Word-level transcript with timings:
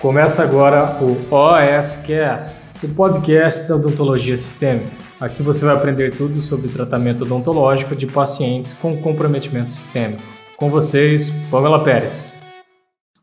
Começa 0.00 0.42
agora 0.42 0.98
o 1.04 1.12
OSCast, 1.30 2.56
o 2.82 2.88
podcast 2.94 3.68
da 3.68 3.76
odontologia 3.76 4.34
sistêmica. 4.34 4.90
Aqui 5.20 5.42
você 5.42 5.62
vai 5.62 5.74
aprender 5.74 6.16
tudo 6.16 6.40
sobre 6.40 6.70
tratamento 6.70 7.24
odontológico 7.24 7.94
de 7.94 8.06
pacientes 8.06 8.72
com 8.72 9.02
comprometimento 9.02 9.68
sistêmico. 9.68 10.22
Com 10.56 10.70
vocês, 10.70 11.28
Pamela 11.50 11.84
Pérez. 11.84 12.32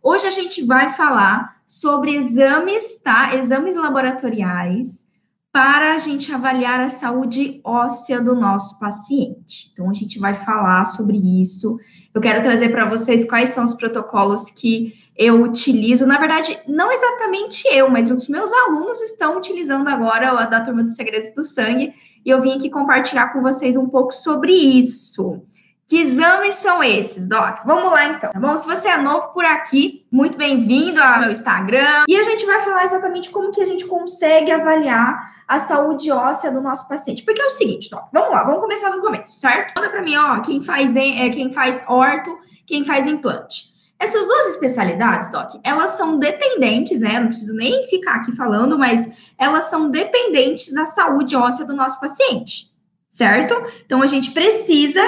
Hoje 0.03 0.27
a 0.27 0.29
gente 0.29 0.63
vai 0.67 0.89
falar 0.89 1.55
sobre 1.65 2.15
exames, 2.15 3.01
tá? 3.01 3.35
Exames 3.35 3.75
laboratoriais 3.75 5.07
para 5.51 5.95
a 5.95 5.97
gente 5.97 6.31
avaliar 6.31 6.79
a 6.79 6.89
saúde 6.89 7.59
óssea 7.63 8.21
do 8.21 8.35
nosso 8.35 8.79
paciente. 8.79 9.71
Então, 9.73 9.89
a 9.89 9.93
gente 9.93 10.19
vai 10.19 10.35
falar 10.35 10.85
sobre 10.85 11.17
isso. 11.41 11.79
Eu 12.13 12.21
quero 12.21 12.43
trazer 12.43 12.69
para 12.69 12.87
vocês 12.87 13.27
quais 13.27 13.49
são 13.49 13.65
os 13.65 13.73
protocolos 13.73 14.51
que 14.51 14.93
eu 15.17 15.41
utilizo. 15.41 16.05
Na 16.05 16.19
verdade, 16.19 16.57
não 16.67 16.91
exatamente 16.91 17.67
eu, 17.71 17.89
mas 17.89 18.11
os 18.11 18.29
meus 18.29 18.53
alunos 18.53 19.01
estão 19.01 19.37
utilizando 19.37 19.87
agora 19.87 20.29
a 20.29 20.45
da 20.45 20.61
Turma 20.61 20.83
dos 20.83 20.95
Segredos 20.95 21.31
do 21.31 21.43
Sangue. 21.43 21.93
E 22.23 22.29
eu 22.29 22.41
vim 22.41 22.55
aqui 22.55 22.69
compartilhar 22.69 23.33
com 23.33 23.41
vocês 23.41 23.75
um 23.75 23.87
pouco 23.87 24.13
sobre 24.13 24.53
isso. 24.53 25.41
Que 25.87 26.01
exames 26.01 26.55
são 26.55 26.83
esses, 26.83 27.29
Doc? 27.29 27.59
Vamos 27.65 27.89
lá 27.89 28.09
então, 28.09 28.29
tá 28.29 28.39
bom? 28.41 28.53
Se 28.57 28.67
você 28.67 28.89
é 28.89 28.97
novo 28.97 29.29
por 29.29 29.45
aqui, 29.45 30.05
muito 30.11 30.37
bem-vindo 30.37 31.01
ao 31.01 31.21
meu 31.21 31.31
Instagram. 31.31 32.03
E 32.09 32.17
a 32.17 32.23
gente 32.23 32.45
vai 32.45 32.59
falar 32.59 32.83
exatamente 32.83 33.29
como 33.29 33.51
que 33.51 33.61
a 33.61 33.65
gente 33.65 33.85
consegue 33.85 34.51
avaliar 34.51 35.17
a 35.47 35.57
saúde 35.57 36.11
óssea 36.11 36.51
do 36.51 36.59
nosso 36.59 36.89
paciente. 36.89 37.23
Porque 37.23 37.41
é 37.41 37.45
o 37.45 37.49
seguinte, 37.49 37.89
Doc, 37.89 38.09
vamos 38.11 38.31
lá, 38.31 38.43
vamos 38.43 38.59
começar 38.59 38.89
do 38.89 38.99
começo, 38.99 39.39
certo? 39.39 39.75
Conta 39.75 39.89
pra 39.89 40.01
mim, 40.01 40.17
ó, 40.17 40.41
quem 40.41 40.61
faz, 40.61 40.93
é, 40.97 41.29
quem 41.29 41.53
faz 41.53 41.85
orto, 41.87 42.37
quem 42.65 42.83
faz 42.83 43.07
implante. 43.07 43.76
Essas 43.99 44.27
duas 44.27 44.47
especialidades, 44.47 45.31
Doc, 45.31 45.55
elas 45.63 45.91
são 45.91 46.19
dependentes, 46.19 46.99
né? 46.99 47.19
Não 47.19 47.27
preciso 47.27 47.55
nem 47.55 47.87
ficar 47.87 48.15
aqui 48.15 48.31
falando, 48.31 48.77
mas 48.77 49.09
elas 49.37 49.65
são 49.65 49.89
dependentes 49.89 50.73
da 50.73 50.85
saúde 50.85 51.35
óssea 51.35 51.65
do 51.65 51.75
nosso 51.75 51.99
paciente, 51.99 52.71
certo? 53.07 53.55
Então 53.85 54.01
a 54.03 54.07
gente 54.07 54.31
precisa 54.31 55.01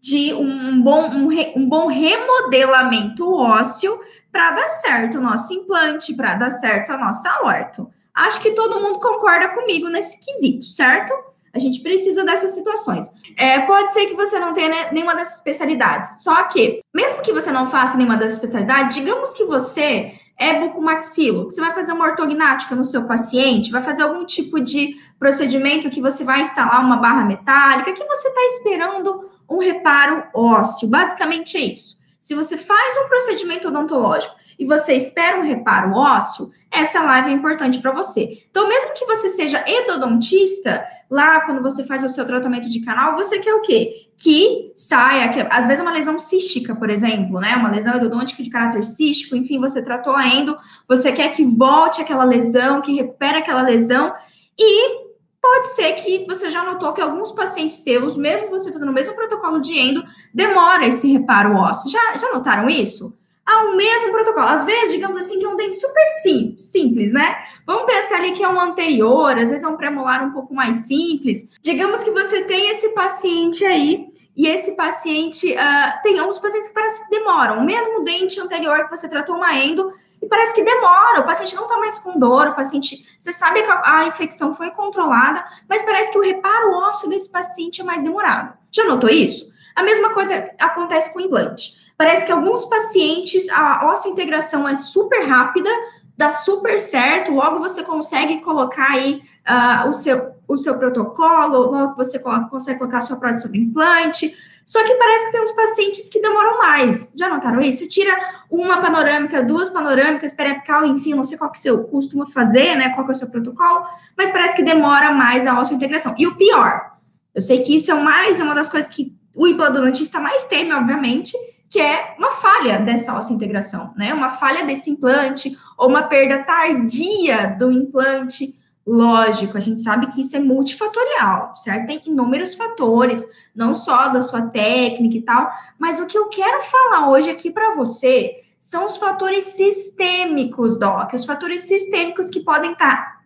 de 0.00 0.34
um 0.34 0.82
bom, 0.82 1.08
um, 1.10 1.28
um 1.56 1.68
bom 1.68 1.86
remodelamento 1.86 3.32
ósseo 3.32 4.00
para 4.32 4.50
dar 4.50 4.68
certo 4.68 5.18
o 5.18 5.22
nosso 5.22 5.52
implante, 5.52 6.14
para 6.14 6.34
dar 6.34 6.50
certo 6.50 6.90
a 6.90 6.98
nossa 6.98 7.44
orto. 7.44 7.88
Acho 8.12 8.40
que 8.40 8.50
todo 8.50 8.80
mundo 8.80 8.98
concorda 8.98 9.50
comigo 9.50 9.88
nesse 9.88 10.18
quesito, 10.20 10.66
certo? 10.66 11.14
A 11.54 11.58
gente 11.58 11.80
precisa 11.80 12.24
dessas 12.24 12.52
situações. 12.52 13.10
É, 13.36 13.60
pode 13.60 13.92
ser 13.92 14.06
que 14.06 14.14
você 14.14 14.38
não 14.38 14.54
tenha 14.54 14.90
nenhuma 14.90 15.14
dessas 15.14 15.36
especialidades. 15.36 16.22
Só 16.22 16.44
que, 16.44 16.80
mesmo 16.94 17.22
que 17.22 17.32
você 17.32 17.50
não 17.50 17.70
faça 17.70 17.96
nenhuma 17.96 18.16
dessas 18.16 18.34
especialidades, 18.34 18.96
digamos 18.96 19.34
que 19.34 19.44
você 19.44 20.14
é 20.38 20.60
bucomaxilo, 20.60 21.46
que 21.46 21.54
você 21.54 21.60
vai 21.60 21.72
fazer 21.72 21.92
uma 21.92 22.06
ortognática 22.06 22.74
no 22.74 22.84
seu 22.84 23.06
paciente, 23.06 23.70
vai 23.70 23.82
fazer 23.82 24.02
algum 24.02 24.24
tipo 24.24 24.58
de 24.58 24.96
procedimento 25.18 25.90
que 25.90 26.00
você 26.00 26.24
vai 26.24 26.40
instalar 26.40 26.84
uma 26.84 26.96
barra 26.96 27.24
metálica, 27.24 27.92
que 27.92 28.04
você 28.04 28.28
está 28.28 28.40
esperando 28.46 29.30
um 29.48 29.58
reparo 29.58 30.24
ósseo. 30.34 30.88
Basicamente 30.88 31.56
é 31.56 31.60
isso. 31.60 32.00
Se 32.18 32.34
você 32.34 32.56
faz 32.56 32.96
um 32.98 33.08
procedimento 33.08 33.68
odontológico 33.68 34.34
e 34.58 34.64
você 34.64 34.94
espera 34.94 35.38
um 35.38 35.42
reparo 35.42 35.92
ósseo, 35.92 36.50
essa 36.72 37.02
live 37.02 37.28
é 37.28 37.32
importante 37.32 37.78
para 37.80 37.92
você. 37.92 38.42
Então, 38.50 38.66
mesmo 38.66 38.94
que 38.94 39.04
você 39.04 39.28
seja 39.28 39.62
endodontista, 39.66 40.84
lá 41.10 41.42
quando 41.42 41.62
você 41.62 41.84
faz 41.84 42.02
o 42.02 42.08
seu 42.08 42.24
tratamento 42.24 42.70
de 42.70 42.80
canal, 42.80 43.14
você 43.14 43.38
quer 43.38 43.54
o 43.54 43.60
quê? 43.60 44.08
Que 44.16 44.72
saia, 44.74 45.28
que 45.28 45.46
às 45.50 45.66
vezes 45.66 45.80
é 45.80 45.82
uma 45.82 45.92
lesão 45.92 46.18
cística, 46.18 46.74
por 46.74 46.88
exemplo, 46.88 47.38
né? 47.38 47.54
Uma 47.56 47.70
lesão 47.70 47.94
endodôntica 47.96 48.42
de 48.42 48.48
caráter 48.48 48.82
cístico, 48.82 49.36
enfim, 49.36 49.60
você 49.60 49.84
tratou 49.84 50.14
a 50.14 50.26
endo, 50.26 50.56
você 50.88 51.12
quer 51.12 51.30
que 51.30 51.44
volte 51.44 52.00
aquela 52.00 52.24
lesão, 52.24 52.80
que 52.80 52.94
recupere 52.94 53.38
aquela 53.38 53.62
lesão 53.62 54.14
e 54.58 55.02
Pode 55.42 55.74
ser 55.74 55.94
que 55.94 56.24
você 56.28 56.52
já 56.52 56.62
notou 56.62 56.92
que 56.92 57.00
alguns 57.00 57.32
pacientes 57.32 57.82
seus, 57.82 58.16
mesmo 58.16 58.48
você 58.48 58.70
fazendo 58.70 58.90
o 58.90 58.92
mesmo 58.92 59.16
protocolo 59.16 59.60
de 59.60 59.76
endo, 59.76 60.04
demora 60.32 60.86
esse 60.86 61.10
reparo 61.10 61.56
ósseo. 61.56 61.90
Já, 61.90 62.14
já 62.14 62.32
notaram 62.32 62.68
isso? 62.68 63.18
Há 63.44 63.64
o 63.64 63.76
mesmo 63.76 64.12
protocolo. 64.12 64.46
Às 64.46 64.64
vezes, 64.64 64.92
digamos 64.92 65.18
assim, 65.18 65.38
que 65.38 65.44
é 65.44 65.48
um 65.48 65.56
dente 65.56 65.76
super 65.76 66.06
sim, 66.22 66.54
simples, 66.56 67.12
né? 67.12 67.36
Vamos 67.66 67.86
pensar 67.86 68.16
ali 68.16 68.32
que 68.32 68.42
é 68.42 68.48
um 68.48 68.60
anterior, 68.60 69.36
às 69.36 69.48
vezes 69.48 69.64
é 69.64 69.68
um 69.68 69.76
premolar 69.76 70.24
um 70.24 70.32
pouco 70.32 70.54
mais 70.54 70.86
simples. 70.86 71.50
Digamos 71.60 72.04
que 72.04 72.10
você 72.10 72.44
tem 72.44 72.70
esse 72.70 72.90
paciente 72.90 73.64
aí 73.64 74.12
e 74.36 74.46
esse 74.46 74.76
paciente 74.76 75.52
uh, 75.52 76.02
tem 76.02 76.20
uns 76.22 76.38
pacientes 76.38 76.68
que 76.68 76.74
parece 76.74 77.04
que 77.04 77.10
demoram. 77.10 77.58
O 77.58 77.64
mesmo 77.64 78.04
dente 78.04 78.40
anterior 78.40 78.84
que 78.84 78.96
você 78.96 79.08
tratou 79.08 79.36
uma 79.36 79.54
endo 79.58 79.92
e 80.22 80.26
parece 80.26 80.54
que 80.54 80.62
demora, 80.62 81.20
o 81.20 81.24
paciente 81.24 81.54
não 81.56 81.64
está 81.64 81.78
mais 81.78 81.98
com 81.98 82.16
dor, 82.16 82.48
o 82.48 82.54
paciente, 82.54 83.04
você 83.18 83.32
sabe 83.32 83.60
que 83.60 83.68
a, 83.68 83.98
a, 83.98 84.06
infecção 84.06 84.54
foi 84.54 84.70
controlada, 84.70 85.44
mas 85.68 85.82
parece 85.82 86.12
que 86.12 86.18
o 86.18 86.22
reparo 86.22 86.72
ósseo 86.74 87.08
desse 87.08 87.28
paciente 87.28 87.80
é 87.80 87.84
mais 87.84 88.02
demorado. 88.02 88.56
Já 88.70 88.84
notou 88.84 89.10
isso? 89.10 89.52
A 89.74 89.82
mesma 89.82 90.10
coisa 90.10 90.50
acontece 90.60 91.12
com 91.12 91.18
o 91.18 91.22
implante. 91.22 91.81
Parece 91.96 92.26
que 92.26 92.32
alguns 92.32 92.64
pacientes 92.64 93.48
a 93.50 93.92
integração 94.06 94.68
é 94.68 94.76
super 94.76 95.26
rápida, 95.28 95.70
dá 96.16 96.30
super 96.30 96.78
certo, 96.78 97.32
logo 97.32 97.58
você 97.58 97.82
consegue 97.82 98.40
colocar 98.40 98.90
aí 98.90 99.22
uh, 99.48 99.88
o, 99.88 99.92
seu, 99.92 100.32
o 100.46 100.56
seu 100.56 100.78
protocolo, 100.78 101.70
logo 101.70 101.96
você 101.96 102.18
consegue 102.18 102.78
colocar 102.78 102.98
a 102.98 103.02
sua 103.02 103.16
prótese 103.16 103.42
sobre 103.42 103.58
implante, 103.58 104.34
só 104.64 104.82
que 104.84 104.94
parece 104.94 105.26
que 105.26 105.32
tem 105.32 105.42
uns 105.42 105.52
pacientes 105.52 106.08
que 106.08 106.20
demoram 106.20 106.58
mais. 106.58 107.12
Já 107.18 107.28
notaram 107.28 107.60
isso? 107.60 107.80
Você 107.80 107.88
tira 107.88 108.16
uma 108.50 108.80
panorâmica, 108.80 109.42
duas 109.42 109.68
panorâmicas, 109.70 110.32
periapical, 110.32 110.86
enfim, 110.86 111.14
não 111.14 111.24
sei 111.24 111.36
qual 111.36 111.50
que 111.50 111.58
você 111.58 111.76
costuma 111.84 112.26
fazer, 112.26 112.76
né? 112.76 112.90
Qual 112.90 113.04
que 113.04 113.10
é 113.10 113.14
o 113.14 113.16
seu 113.16 113.30
protocolo, 113.30 113.84
mas 114.16 114.30
parece 114.30 114.56
que 114.56 114.62
demora 114.62 115.10
mais 115.12 115.46
a 115.46 115.60
integração. 115.72 116.14
E 116.16 116.26
o 116.26 116.36
pior, 116.36 116.92
eu 117.34 117.40
sei 117.40 117.58
que 117.58 117.74
isso 117.74 117.90
é 117.90 117.94
mais 117.94 118.40
uma 118.40 118.54
das 118.54 118.68
coisas 118.68 118.88
que 118.88 119.16
o 119.34 119.46
implantodontista 119.46 120.20
mais 120.20 120.44
teme, 120.44 120.72
obviamente, 120.72 121.32
que 121.72 121.80
é 121.80 122.14
uma 122.18 122.30
falha 122.30 122.78
dessa 122.78 123.18
integração, 123.32 123.94
né? 123.96 124.12
Uma 124.12 124.28
falha 124.28 124.66
desse 124.66 124.90
implante 124.90 125.58
ou 125.78 125.88
uma 125.88 126.02
perda 126.02 126.44
tardia 126.44 127.56
do 127.58 127.72
implante 127.72 128.60
Lógico, 128.84 129.56
a 129.56 129.60
gente 129.60 129.80
sabe 129.80 130.08
que 130.08 130.20
isso 130.20 130.36
é 130.36 130.40
multifatorial, 130.40 131.56
certo? 131.56 131.86
Tem 131.86 132.02
inúmeros 132.04 132.54
fatores, 132.54 133.24
não 133.54 133.76
só 133.76 134.08
da 134.08 134.20
sua 134.20 134.42
técnica 134.48 135.16
e 135.16 135.22
tal, 135.22 135.48
mas 135.78 136.00
o 136.00 136.06
que 136.06 136.18
eu 136.18 136.26
quero 136.28 136.60
falar 136.62 137.08
hoje 137.08 137.30
aqui 137.30 137.48
para 137.48 137.76
você 137.76 138.40
são 138.58 138.84
os 138.84 138.96
fatores 138.96 139.44
sistêmicos, 139.44 140.78
Doc, 140.80 141.12
os 141.12 141.24
fatores 141.24 141.62
sistêmicos 141.62 142.28
que 142.28 142.40
podem 142.40 142.72
estar, 142.72 142.96
tá, 142.96 143.20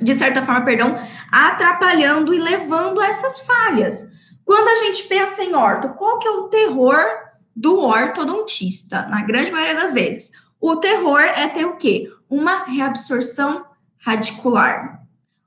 de 0.00 0.14
certa 0.14 0.42
forma, 0.42 0.64
perdão, 0.64 0.98
atrapalhando 1.30 2.34
e 2.34 2.38
levando 2.38 3.00
essas 3.00 3.40
falhas. 3.40 4.10
Quando 4.44 4.66
a 4.66 4.84
gente 4.84 5.04
pensa 5.04 5.44
em 5.44 5.54
orto, 5.54 5.90
qual 5.90 6.18
que 6.18 6.26
é 6.26 6.30
o 6.30 6.48
terror 6.48 7.25
do 7.56 7.80
ortodontista? 7.80 9.06
Na 9.06 9.22
grande 9.22 9.50
maioria 9.50 9.74
das 9.74 9.92
vezes, 9.92 10.32
o 10.60 10.76
terror 10.76 11.20
é 11.20 11.48
ter 11.48 11.64
o 11.64 11.76
quê? 11.76 12.12
Uma 12.28 12.64
reabsorção 12.64 13.64
radicular. 13.98 15.06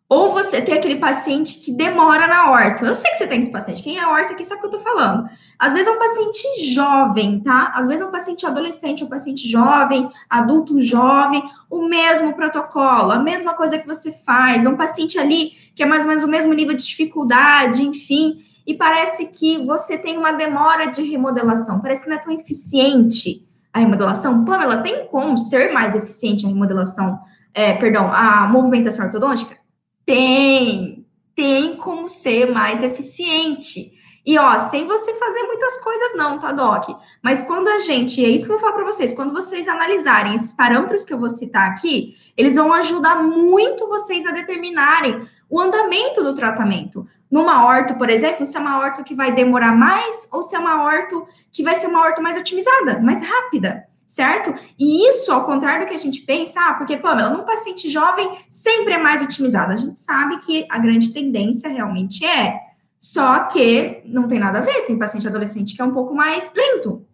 Ou 0.10 0.34
você 0.34 0.60
tem 0.60 0.74
aquele 0.74 0.96
paciente 0.96 1.60
que 1.60 1.72
demora 1.72 2.26
na 2.26 2.50
horta. 2.50 2.84
Eu 2.84 2.96
sei 2.96 3.12
que 3.12 3.18
você 3.18 3.28
tem 3.28 3.40
esse 3.40 3.52
paciente. 3.52 3.84
Quem 3.84 4.00
é 4.00 4.08
horta 4.08 4.34
aqui 4.34 4.44
sabe 4.44 4.58
o 4.58 4.62
que 4.62 4.68
eu 4.76 4.80
tô 4.80 4.80
falando. 4.80 5.30
Às 5.60 5.72
vezes 5.72 5.88
é 5.88 5.92
um 5.92 6.00
paciente 6.00 6.74
jovem, 6.74 7.40
tá? 7.42 7.72
Às 7.76 7.86
vezes 7.86 8.02
é 8.02 8.06
um 8.08 8.12
paciente 8.12 8.44
adolescente, 8.44 9.04
um 9.04 9.08
paciente 9.08 9.48
jovem, 9.48 10.10
adulto 10.28 10.82
jovem, 10.82 11.44
o 11.70 11.88
mesmo 11.88 12.34
protocolo, 12.34 13.12
a 13.12 13.20
mesma 13.20 13.54
coisa 13.54 13.78
que 13.78 13.86
você 13.86 14.12
faz. 14.12 14.66
É 14.66 14.70
um 14.70 14.76
paciente 14.76 15.20
ali 15.20 15.52
que 15.76 15.84
é 15.84 15.86
mais 15.86 16.02
ou 16.02 16.10
menos 16.10 16.24
o 16.24 16.28
mesmo 16.28 16.54
nível 16.54 16.76
de 16.76 16.84
dificuldade, 16.84 17.86
enfim. 17.86 18.44
E 18.70 18.76
parece 18.76 19.32
que 19.32 19.66
você 19.66 19.98
tem 19.98 20.16
uma 20.16 20.32
demora 20.32 20.92
de 20.92 21.02
remodelação. 21.02 21.82
Parece 21.82 22.04
que 22.04 22.10
não 22.10 22.18
é 22.18 22.20
tão 22.20 22.32
eficiente 22.32 23.44
a 23.74 23.80
remodelação. 23.80 24.46
Pamela, 24.46 24.84
tem 24.84 25.08
como 25.08 25.36
ser 25.40 25.74
mais 25.74 25.96
eficiente 25.96 26.46
a 26.46 26.50
remodelação 26.50 27.20
é, 27.52 27.74
perdão, 27.74 28.14
a 28.14 28.48
movimentação 28.48 29.08
ortodôntica? 29.08 29.58
Tem, 30.06 31.04
tem 31.34 31.78
como 31.78 32.08
ser 32.08 32.52
mais 32.52 32.84
eficiente. 32.84 33.92
E 34.24 34.38
ó, 34.38 34.56
sem 34.60 34.86
você 34.86 35.16
fazer 35.16 35.42
muitas 35.48 35.80
coisas 35.80 36.16
não, 36.16 36.38
tá, 36.40 36.52
Doc? 36.52 36.96
Mas 37.24 37.42
quando 37.42 37.70
a 37.70 37.80
gente, 37.80 38.24
é 38.24 38.30
isso 38.30 38.46
que 38.46 38.52
eu 38.52 38.60
vou 38.60 38.62
falar 38.68 38.78
para 38.78 38.86
vocês, 38.86 39.16
quando 39.16 39.34
vocês 39.34 39.68
analisarem 39.68 40.36
esses 40.36 40.54
parâmetros 40.54 41.04
que 41.04 41.12
eu 41.12 41.18
vou 41.18 41.30
citar 41.30 41.68
aqui, 41.72 42.16
eles 42.38 42.56
vão 42.56 42.72
ajudar 42.74 43.24
muito 43.24 43.88
vocês 43.88 44.28
a 44.28 44.32
determinarem 44.32 45.28
o 45.50 45.60
andamento 45.60 46.24
do 46.24 46.36
tratamento. 46.36 47.08
Numa 47.32 47.66
horto, 47.66 47.96
por 47.96 48.10
exemplo, 48.10 48.46
se 48.46 48.58
é 48.58 48.60
uma 48.60 48.80
horto 48.80 49.04
que 49.04 49.14
vai 49.14 49.34
demorar 49.34 49.76
mais 49.76 50.28
ou 50.32 50.42
se 50.42 50.56
é 50.56 50.60
uma 50.60 50.84
horto 50.84 51.28
que 51.52 51.64
vai 51.64 51.76
ser 51.76 51.88
uma 51.88 52.02
horto 52.02 52.22
mais 52.22 52.38
otimizada, 52.38 53.00
mais 53.00 53.22
rápida 53.22 53.88
certo? 54.10 54.56
E 54.80 55.08
isso, 55.08 55.32
ao 55.32 55.46
contrário 55.46 55.86
do 55.86 55.88
que 55.88 55.94
a 55.94 56.00
gente 56.00 56.22
pensa, 56.22 56.60
ah, 56.60 56.74
porque, 56.74 56.98
Pamela, 56.98 57.30
num 57.30 57.46
paciente 57.46 57.88
jovem 57.92 58.40
sempre 58.50 58.94
é 58.94 58.98
mais 58.98 59.22
otimizado. 59.22 59.72
A 59.72 59.78
gente 59.78 60.00
sabe 60.00 60.40
que 60.40 60.66
a 60.68 60.80
grande 60.80 61.14
tendência 61.14 61.70
realmente 61.70 62.26
é. 62.26 62.60
Só 62.98 63.42
que 63.42 64.02
não 64.06 64.28
tem 64.28 64.40
nada 64.40 64.58
a 64.58 64.62
ver, 64.62 64.88
tem 64.88 64.98
paciente 64.98 65.28
adolescente 65.28 65.76
que 65.76 65.82
é 65.82 65.86
um 65.86 65.94
pouco 65.94 66.16
mais 66.16 66.52
lento. 66.56 67.06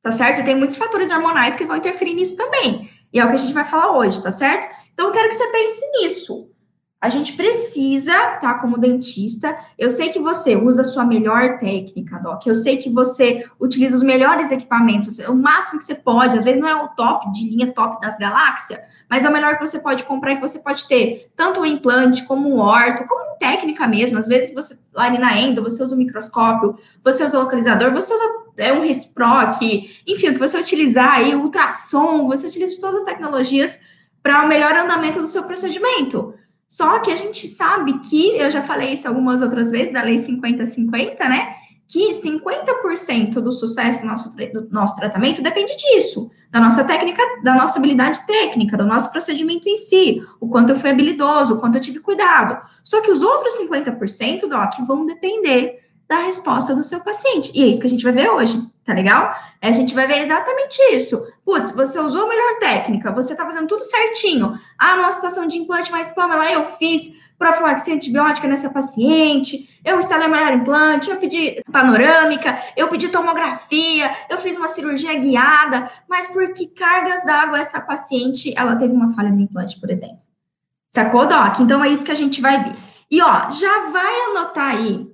tá 0.00 0.12
certo? 0.12 0.40
E 0.40 0.44
tem 0.44 0.54
muitos 0.54 0.76
fatores 0.76 1.10
hormonais 1.10 1.56
que 1.56 1.66
vão 1.66 1.76
interferir 1.76 2.14
nisso 2.14 2.36
também. 2.36 2.88
E 3.12 3.18
é 3.18 3.24
o 3.24 3.28
que 3.28 3.34
a 3.34 3.38
gente 3.38 3.52
vai 3.52 3.64
falar 3.64 3.98
hoje, 3.98 4.22
tá 4.22 4.30
certo? 4.30 4.64
Então, 4.94 5.06
eu 5.06 5.12
quero 5.12 5.28
que 5.28 5.34
você 5.34 5.50
pense 5.50 5.84
nisso. 5.98 6.52
A 7.00 7.08
gente 7.08 7.34
precisa, 7.34 8.12
tá? 8.40 8.54
Como 8.54 8.76
dentista, 8.76 9.56
eu 9.78 9.88
sei 9.88 10.08
que 10.08 10.18
você 10.18 10.56
usa 10.56 10.82
a 10.82 10.84
sua 10.84 11.04
melhor 11.04 11.56
técnica, 11.58 12.18
Doc. 12.18 12.44
Eu 12.44 12.56
sei 12.56 12.76
que 12.76 12.90
você 12.90 13.46
utiliza 13.60 13.94
os 13.94 14.02
melhores 14.02 14.50
equipamentos, 14.50 15.20
o 15.20 15.36
máximo 15.36 15.78
que 15.78 15.84
você 15.84 15.94
pode. 15.94 16.36
Às 16.36 16.42
vezes 16.42 16.60
não 16.60 16.68
é 16.68 16.74
o 16.74 16.88
top 16.88 17.30
de 17.30 17.48
linha 17.48 17.72
top 17.72 18.00
das 18.00 18.18
galáxias, 18.18 18.80
mas 19.08 19.24
é 19.24 19.28
o 19.28 19.32
melhor 19.32 19.56
que 19.56 19.64
você 19.64 19.78
pode 19.78 20.02
comprar 20.02 20.32
e 20.32 20.34
que 20.36 20.40
você 20.40 20.58
pode 20.58 20.88
ter. 20.88 21.30
Tanto 21.36 21.60
o 21.60 21.66
implante, 21.66 22.26
como 22.26 22.48
o 22.48 22.58
orto, 22.58 23.06
como 23.06 23.38
técnica 23.38 23.86
mesmo. 23.86 24.18
Às 24.18 24.26
vezes 24.26 24.52
você, 24.52 24.76
lá 24.92 25.04
ali 25.04 25.18
na 25.18 25.38
endo, 25.38 25.62
você 25.62 25.80
usa 25.80 25.94
o 25.94 25.98
microscópio, 25.98 26.76
você 27.04 27.24
usa 27.24 27.38
o 27.38 27.42
localizador, 27.42 27.92
você 27.92 28.12
usa 28.12 28.24
é, 28.56 28.72
um 28.72 28.80
RESPROC, 28.80 30.02
enfim, 30.04 30.30
o 30.30 30.32
que 30.32 30.38
você 30.40 30.58
utilizar 30.58 31.12
aí, 31.14 31.36
ultrassom, 31.36 32.26
você 32.26 32.48
utiliza 32.48 32.80
todas 32.80 32.96
as 32.96 33.04
tecnologias 33.04 33.80
para 34.20 34.44
o 34.44 34.48
melhor 34.48 34.74
andamento 34.74 35.20
do 35.20 35.28
seu 35.28 35.44
procedimento. 35.44 36.34
Só 36.68 36.98
que 36.98 37.10
a 37.10 37.16
gente 37.16 37.48
sabe 37.48 37.98
que, 38.00 38.36
eu 38.36 38.50
já 38.50 38.62
falei 38.62 38.92
isso 38.92 39.08
algumas 39.08 39.40
outras 39.40 39.70
vezes, 39.70 39.92
da 39.92 40.02
lei 40.02 40.16
50-50, 40.16 41.18
né? 41.20 41.54
Que 41.88 42.12
50% 42.12 43.40
do 43.40 43.50
sucesso 43.50 44.02
do 44.02 44.08
nosso, 44.08 44.36
do 44.36 44.68
nosso 44.70 44.94
tratamento 44.96 45.42
depende 45.42 45.74
disso, 45.74 46.30
da 46.50 46.60
nossa 46.60 46.84
técnica, 46.84 47.22
da 47.42 47.54
nossa 47.54 47.78
habilidade 47.78 48.26
técnica, 48.26 48.76
do 48.76 48.84
nosso 48.84 49.10
procedimento 49.10 49.66
em 49.66 49.76
si, 49.76 50.22
o 50.38 50.48
quanto 50.48 50.70
eu 50.70 50.76
fui 50.76 50.90
habilidoso, 50.90 51.54
o 51.54 51.58
quanto 51.58 51.76
eu 51.76 51.80
tive 51.80 52.00
cuidado. 52.00 52.60
Só 52.84 53.00
que 53.00 53.10
os 53.10 53.22
outros 53.22 53.58
50%, 53.58 54.40
Doc, 54.46 54.74
vão 54.86 55.06
depender 55.06 55.78
da 56.06 56.20
resposta 56.20 56.74
do 56.74 56.82
seu 56.82 57.00
paciente. 57.00 57.50
E 57.54 57.62
é 57.62 57.66
isso 57.66 57.80
que 57.80 57.86
a 57.86 57.90
gente 57.90 58.04
vai 58.04 58.12
ver 58.12 58.28
hoje, 58.28 58.60
tá 58.88 58.94
legal? 58.94 59.34
A 59.60 59.70
gente 59.70 59.94
vai 59.94 60.06
ver 60.06 60.22
exatamente 60.22 60.80
isso. 60.94 61.30
Putz, 61.44 61.72
você 61.72 62.00
usou 62.00 62.24
a 62.24 62.28
melhor 62.28 62.58
técnica, 62.58 63.12
você 63.12 63.36
tá 63.36 63.44
fazendo 63.44 63.66
tudo 63.66 63.82
certinho. 63.82 64.58
Ah, 64.78 64.96
numa 64.96 65.12
situação 65.12 65.46
de 65.46 65.58
implante 65.58 65.92
mais 65.92 66.08
Pamela, 66.08 66.50
eu 66.50 66.64
fiz 66.64 67.28
profilaxia 67.38 67.94
antibiótica 67.94 68.48
nessa 68.48 68.70
paciente, 68.70 69.78
eu 69.84 69.98
instalei 69.98 70.26
o 70.26 70.30
melhor 70.30 70.54
implante, 70.54 71.10
eu 71.10 71.18
pedi 71.18 71.62
panorâmica, 71.70 72.58
eu 72.76 72.88
pedi 72.88 73.08
tomografia, 73.08 74.10
eu 74.28 74.38
fiz 74.38 74.56
uma 74.56 74.66
cirurgia 74.66 75.14
guiada, 75.18 75.88
mas 76.08 76.26
por 76.28 76.52
que 76.52 76.66
cargas 76.68 77.24
d'água 77.24 77.60
essa 77.60 77.80
paciente, 77.80 78.52
ela 78.56 78.74
teve 78.74 78.92
uma 78.92 79.12
falha 79.12 79.30
no 79.30 79.40
implante, 79.40 79.78
por 79.78 79.90
exemplo? 79.90 80.18
Sacou, 80.88 81.26
Doc? 81.26 81.60
Então 81.60 81.84
é 81.84 81.88
isso 81.88 82.04
que 82.04 82.10
a 82.10 82.16
gente 82.16 82.40
vai 82.40 82.64
ver. 82.64 82.72
E 83.10 83.20
ó, 83.20 83.48
já 83.50 83.90
vai 83.90 84.20
anotar 84.30 84.76
aí 84.76 85.08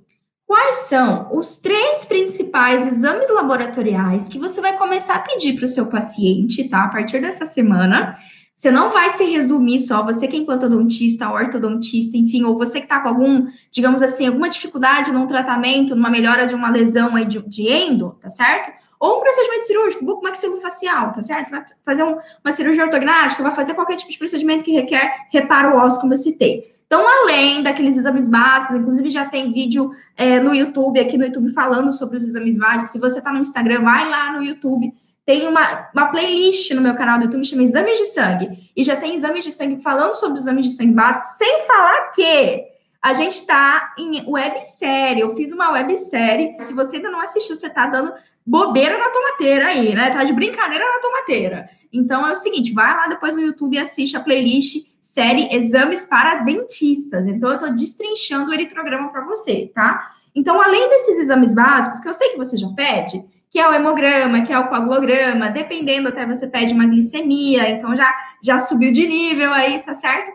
Quais 0.47 0.75
são 0.87 1.35
os 1.35 1.57
três 1.57 2.05
principais 2.05 2.85
exames 2.85 3.29
laboratoriais 3.33 4.29
que 4.29 4.37
você 4.37 4.61
vai 4.61 4.77
começar 4.77 5.15
a 5.15 5.19
pedir 5.19 5.55
para 5.55 5.65
o 5.65 5.67
seu 5.67 5.87
paciente, 5.87 6.69
tá? 6.69 6.83
A 6.83 6.89
partir 6.89 7.19
dessa 7.19 7.45
semana. 7.45 8.15
Você 8.53 8.71
não 8.71 8.89
vai 8.89 9.09
se 9.09 9.25
resumir 9.25 9.79
só, 9.79 10.01
você 10.05 10.29
que 10.29 10.37
é 10.37 10.39
implantodontista, 10.39 11.29
ortodontista, 11.29 12.15
enfim, 12.15 12.45
ou 12.45 12.57
você 12.57 12.79
que 12.79 12.85
está 12.85 13.01
com 13.01 13.09
algum, 13.09 13.47
digamos 13.69 14.01
assim, 14.01 14.27
alguma 14.27 14.47
dificuldade 14.47 15.11
num 15.11 15.27
tratamento, 15.27 15.93
numa 15.93 16.09
melhora 16.09 16.47
de 16.47 16.55
uma 16.55 16.69
lesão 16.69 17.17
aí 17.17 17.25
de, 17.25 17.41
de 17.49 17.67
endo, 17.67 18.11
tá 18.21 18.29
certo? 18.29 18.71
Ou 18.97 19.17
um 19.17 19.21
procedimento 19.21 19.67
cirúrgico, 19.67 20.05
buco 20.05 20.23
maxilofacial, 20.23 21.11
tá 21.11 21.21
certo? 21.21 21.49
Você 21.49 21.55
vai 21.55 21.65
fazer 21.83 22.03
um, 22.03 22.17
uma 22.45 22.51
cirurgia 22.53 22.85
ortognática, 22.85 23.43
vai 23.43 23.53
fazer 23.53 23.73
qualquer 23.73 23.97
tipo 23.97 24.11
de 24.11 24.17
procedimento 24.17 24.63
que 24.63 24.71
requer 24.71 25.27
reparo 25.31 25.75
ósseo, 25.75 25.99
como 25.99 26.13
eu 26.13 26.17
citei. 26.17 26.74
Então, 26.85 27.03
além 27.07 27.63
daqueles 27.63 27.97
exames 27.97 28.27
básicos, 28.27 28.77
inclusive 28.77 29.09
já 29.09 29.25
tem 29.25 29.51
vídeo 29.51 29.91
é, 30.15 30.39
no 30.39 30.53
YouTube, 30.53 30.99
aqui 30.99 31.17
no 31.17 31.25
YouTube, 31.25 31.51
falando 31.51 31.91
sobre 31.91 32.17
os 32.17 32.23
exames 32.23 32.57
básicos. 32.57 32.91
Se 32.91 32.99
você 32.99 33.17
está 33.19 33.33
no 33.33 33.39
Instagram, 33.39 33.81
vai 33.81 34.07
lá 34.09 34.33
no 34.33 34.43
YouTube. 34.43 34.93
Tem 35.25 35.47
uma, 35.47 35.89
uma 35.93 36.07
playlist 36.07 36.71
no 36.71 36.81
meu 36.81 36.93
canal 36.93 37.17
do 37.17 37.25
YouTube, 37.25 37.43
chama 37.43 37.63
Exames 37.63 37.97
de 37.97 38.05
Sangue. 38.05 38.71
E 38.77 38.83
já 38.83 38.95
tem 38.95 39.15
exames 39.15 39.43
de 39.43 39.51
sangue 39.51 39.81
falando 39.81 40.13
sobre 40.13 40.37
os 40.37 40.43
exames 40.43 40.67
de 40.67 40.73
sangue 40.73 40.93
básicos, 40.93 41.29
sem 41.29 41.65
falar 41.65 42.11
que 42.11 42.63
a 43.01 43.13
gente 43.13 43.39
está 43.39 43.93
em 43.97 44.23
websérie. 44.27 45.21
Eu 45.21 45.31
fiz 45.31 45.51
uma 45.51 45.71
websérie. 45.71 46.55
Se 46.59 46.73
você 46.73 46.97
ainda 46.97 47.09
não 47.09 47.19
assistiu, 47.19 47.55
você 47.55 47.67
está 47.67 47.87
dando 47.87 48.13
bobeira 48.45 48.97
na 48.99 49.09
tomateira 49.09 49.67
aí, 49.67 49.95
né? 49.95 50.11
Tá 50.11 50.23
de 50.23 50.33
brincadeira 50.33 50.85
na 50.85 50.99
tomateira. 50.99 51.69
Então 51.95 52.27
é 52.27 52.31
o 52.31 52.35
seguinte, 52.35 52.73
vai 52.73 52.95
lá 52.95 53.07
depois 53.07 53.35
no 53.35 53.41
YouTube 53.41 53.75
e 53.75 53.79
assiste 53.79 54.17
a 54.17 54.19
playlist 54.19 54.95
série 55.05 55.53
Exames 55.55 56.05
para 56.05 56.35
Dentistas. 56.43 57.27
Então, 57.27 57.49
eu 57.49 57.55
estou 57.55 57.73
destrinchando 57.75 58.49
o 58.49 58.53
eritrograma 58.53 59.09
para 59.09 59.23
você, 59.23 59.71
tá? 59.73 60.11
Então, 60.33 60.59
além 60.59 60.89
desses 60.89 61.19
exames 61.19 61.53
básicos, 61.53 61.99
que 61.99 62.09
eu 62.09 62.13
sei 62.13 62.29
que 62.29 62.37
você 62.37 62.57
já 62.57 62.67
pede, 62.69 63.23
que 63.51 63.59
é 63.59 63.69
o 63.69 63.73
hemograma, 63.73 64.41
que 64.41 64.51
é 64.51 64.57
o 64.57 64.67
coagulograma, 64.67 65.49
dependendo 65.49 66.09
até 66.09 66.25
você 66.25 66.47
pede 66.47 66.73
uma 66.73 66.87
glicemia, 66.87 67.69
então 67.69 67.95
já, 67.95 68.13
já 68.43 68.59
subiu 68.59 68.91
de 68.91 69.07
nível 69.07 69.53
aí, 69.53 69.79
tá 69.83 69.93
certo? 69.93 70.31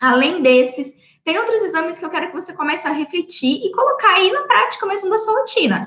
Além 0.00 0.42
desses, 0.42 0.96
tem 1.22 1.38
outros 1.38 1.62
exames 1.62 1.98
que 1.98 2.04
eu 2.04 2.10
quero 2.10 2.28
que 2.28 2.34
você 2.34 2.54
comece 2.54 2.88
a 2.88 2.92
refletir 2.92 3.60
e 3.62 3.70
colocar 3.72 4.14
aí 4.14 4.32
na 4.32 4.42
prática 4.44 4.86
mesmo 4.86 5.10
da 5.10 5.18
sua 5.18 5.38
rotina. 5.38 5.86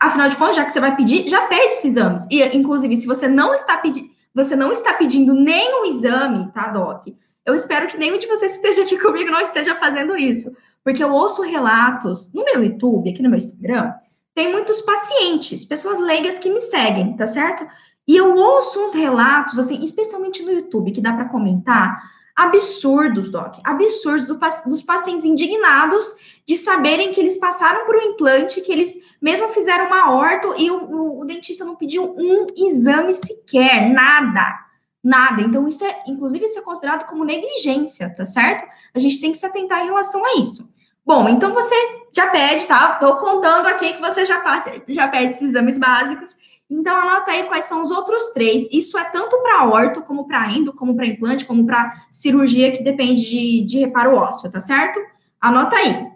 Afinal 0.00 0.28
de 0.28 0.36
contas, 0.36 0.56
já 0.56 0.64
que 0.64 0.72
você 0.72 0.80
vai 0.80 0.96
pedir, 0.96 1.28
já 1.30 1.46
pede 1.46 1.66
esses 1.66 1.92
exames. 1.92 2.26
E, 2.28 2.42
inclusive, 2.56 2.96
se 2.96 3.06
você 3.06 3.28
não 3.28 3.54
está 3.54 3.78
pedindo, 3.78 4.15
você 4.36 4.54
não 4.54 4.70
está 4.70 4.92
pedindo 4.92 5.32
nenhum 5.32 5.86
exame, 5.86 6.52
tá, 6.52 6.68
Doc? 6.68 7.06
Eu 7.46 7.54
espero 7.54 7.86
que 7.86 7.96
nenhum 7.96 8.18
de 8.18 8.26
vocês 8.26 8.56
esteja 8.56 8.82
aqui 8.82 8.98
comigo 8.98 9.30
não 9.30 9.40
esteja 9.40 9.74
fazendo 9.76 10.14
isso, 10.14 10.54
porque 10.84 11.02
eu 11.02 11.10
ouço 11.10 11.40
relatos 11.40 12.34
no 12.34 12.44
meu 12.44 12.62
YouTube, 12.62 13.08
aqui 13.08 13.22
no 13.22 13.30
meu 13.30 13.38
Instagram, 13.38 13.94
tem 14.34 14.52
muitos 14.52 14.82
pacientes, 14.82 15.64
pessoas 15.64 15.98
leigas 15.98 16.38
que 16.38 16.50
me 16.50 16.60
seguem, 16.60 17.16
tá 17.16 17.26
certo? 17.26 17.66
E 18.06 18.14
eu 18.14 18.36
ouço 18.36 18.78
uns 18.84 18.92
relatos, 18.92 19.58
assim, 19.58 19.82
especialmente 19.82 20.42
no 20.42 20.52
YouTube, 20.52 20.92
que 20.92 21.00
dá 21.00 21.14
para 21.14 21.30
comentar, 21.30 21.98
absurdos, 22.36 23.30
Doc, 23.30 23.56
absurdos 23.64 24.26
do, 24.26 24.38
dos 24.66 24.82
pacientes 24.82 25.24
indignados 25.24 26.04
de 26.46 26.56
saberem 26.56 27.10
que 27.10 27.20
eles 27.20 27.38
passaram 27.38 27.86
por 27.86 27.96
um 27.96 28.02
implante, 28.02 28.60
que 28.60 28.70
eles 28.70 29.00
mesmo 29.20 29.48
fizeram 29.48 29.86
uma 29.86 30.12
orto 30.12 30.54
e 30.58 30.70
o, 30.70 30.84
o, 30.84 31.20
o 31.20 31.24
dentista 31.24 31.64
não 31.64 31.74
pediu 31.74 32.14
um 32.16 32.46
exame 32.56 33.14
sequer, 33.14 33.90
nada 33.90 34.66
nada. 35.06 35.40
Então, 35.40 35.68
isso 35.68 35.84
é, 35.84 36.02
inclusive, 36.08 36.44
isso 36.44 36.58
é 36.58 36.62
considerado 36.62 37.06
como 37.06 37.24
negligência, 37.24 38.12
tá 38.12 38.26
certo? 38.26 38.68
A 38.92 38.98
gente 38.98 39.20
tem 39.20 39.30
que 39.30 39.38
se 39.38 39.46
atentar 39.46 39.82
em 39.82 39.86
relação 39.86 40.24
a 40.26 40.34
isso. 40.34 40.68
Bom, 41.04 41.28
então 41.28 41.54
você 41.54 41.74
já 42.12 42.26
pede, 42.26 42.66
tá? 42.66 42.94
Tô 42.94 43.16
contando 43.16 43.66
aqui 43.66 43.92
que 43.92 44.00
você 44.00 44.26
já 44.26 44.40
passa, 44.40 44.82
já 44.88 45.06
pede 45.06 45.30
esses 45.30 45.50
exames 45.50 45.78
básicos. 45.78 46.34
Então, 46.68 46.96
anota 46.96 47.30
aí 47.30 47.44
quais 47.44 47.64
são 47.64 47.82
os 47.82 47.90
outros 47.90 48.32
três. 48.32 48.68
Isso 48.72 48.98
é 48.98 49.04
tanto 49.04 49.40
para 49.42 49.68
orto, 49.68 50.02
como 50.02 50.26
para 50.26 50.50
endo, 50.52 50.72
como 50.72 50.96
para 50.96 51.06
implante, 51.06 51.44
como 51.44 51.64
para 51.64 51.92
cirurgia 52.10 52.72
que 52.72 52.82
depende 52.82 53.22
de, 53.28 53.64
de 53.64 53.78
reparo 53.78 54.16
ósseo, 54.16 54.50
tá 54.50 54.60
certo? 54.60 54.98
Anota 55.40 55.76
aí. 55.76 56.10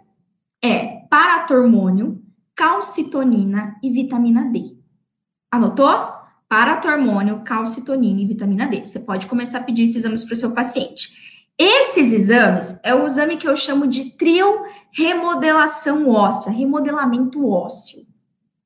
É 0.63 1.05
paratormônio, 1.09 2.21
calcitonina 2.55 3.77
e 3.81 3.89
vitamina 3.89 4.45
D. 4.45 4.77
Anotou? 5.49 6.21
paratormônio, 6.51 7.43
calcitonina 7.45 8.19
e 8.19 8.25
vitamina 8.25 8.67
D. 8.67 8.85
Você 8.85 8.99
pode 8.99 9.25
começar 9.25 9.59
a 9.59 9.63
pedir 9.63 9.83
esses 9.85 9.95
exames 9.95 10.25
para 10.25 10.33
o 10.33 10.35
seu 10.35 10.53
paciente. 10.53 11.47
Esses 11.57 12.11
exames 12.11 12.77
é 12.83 12.93
o 12.93 13.05
exame 13.05 13.37
que 13.37 13.47
eu 13.47 13.55
chamo 13.55 13.87
de 13.87 14.17
trio 14.17 14.65
remodelação 14.91 16.09
óssea, 16.09 16.51
remodelamento 16.51 17.47
ósseo, 17.47 18.05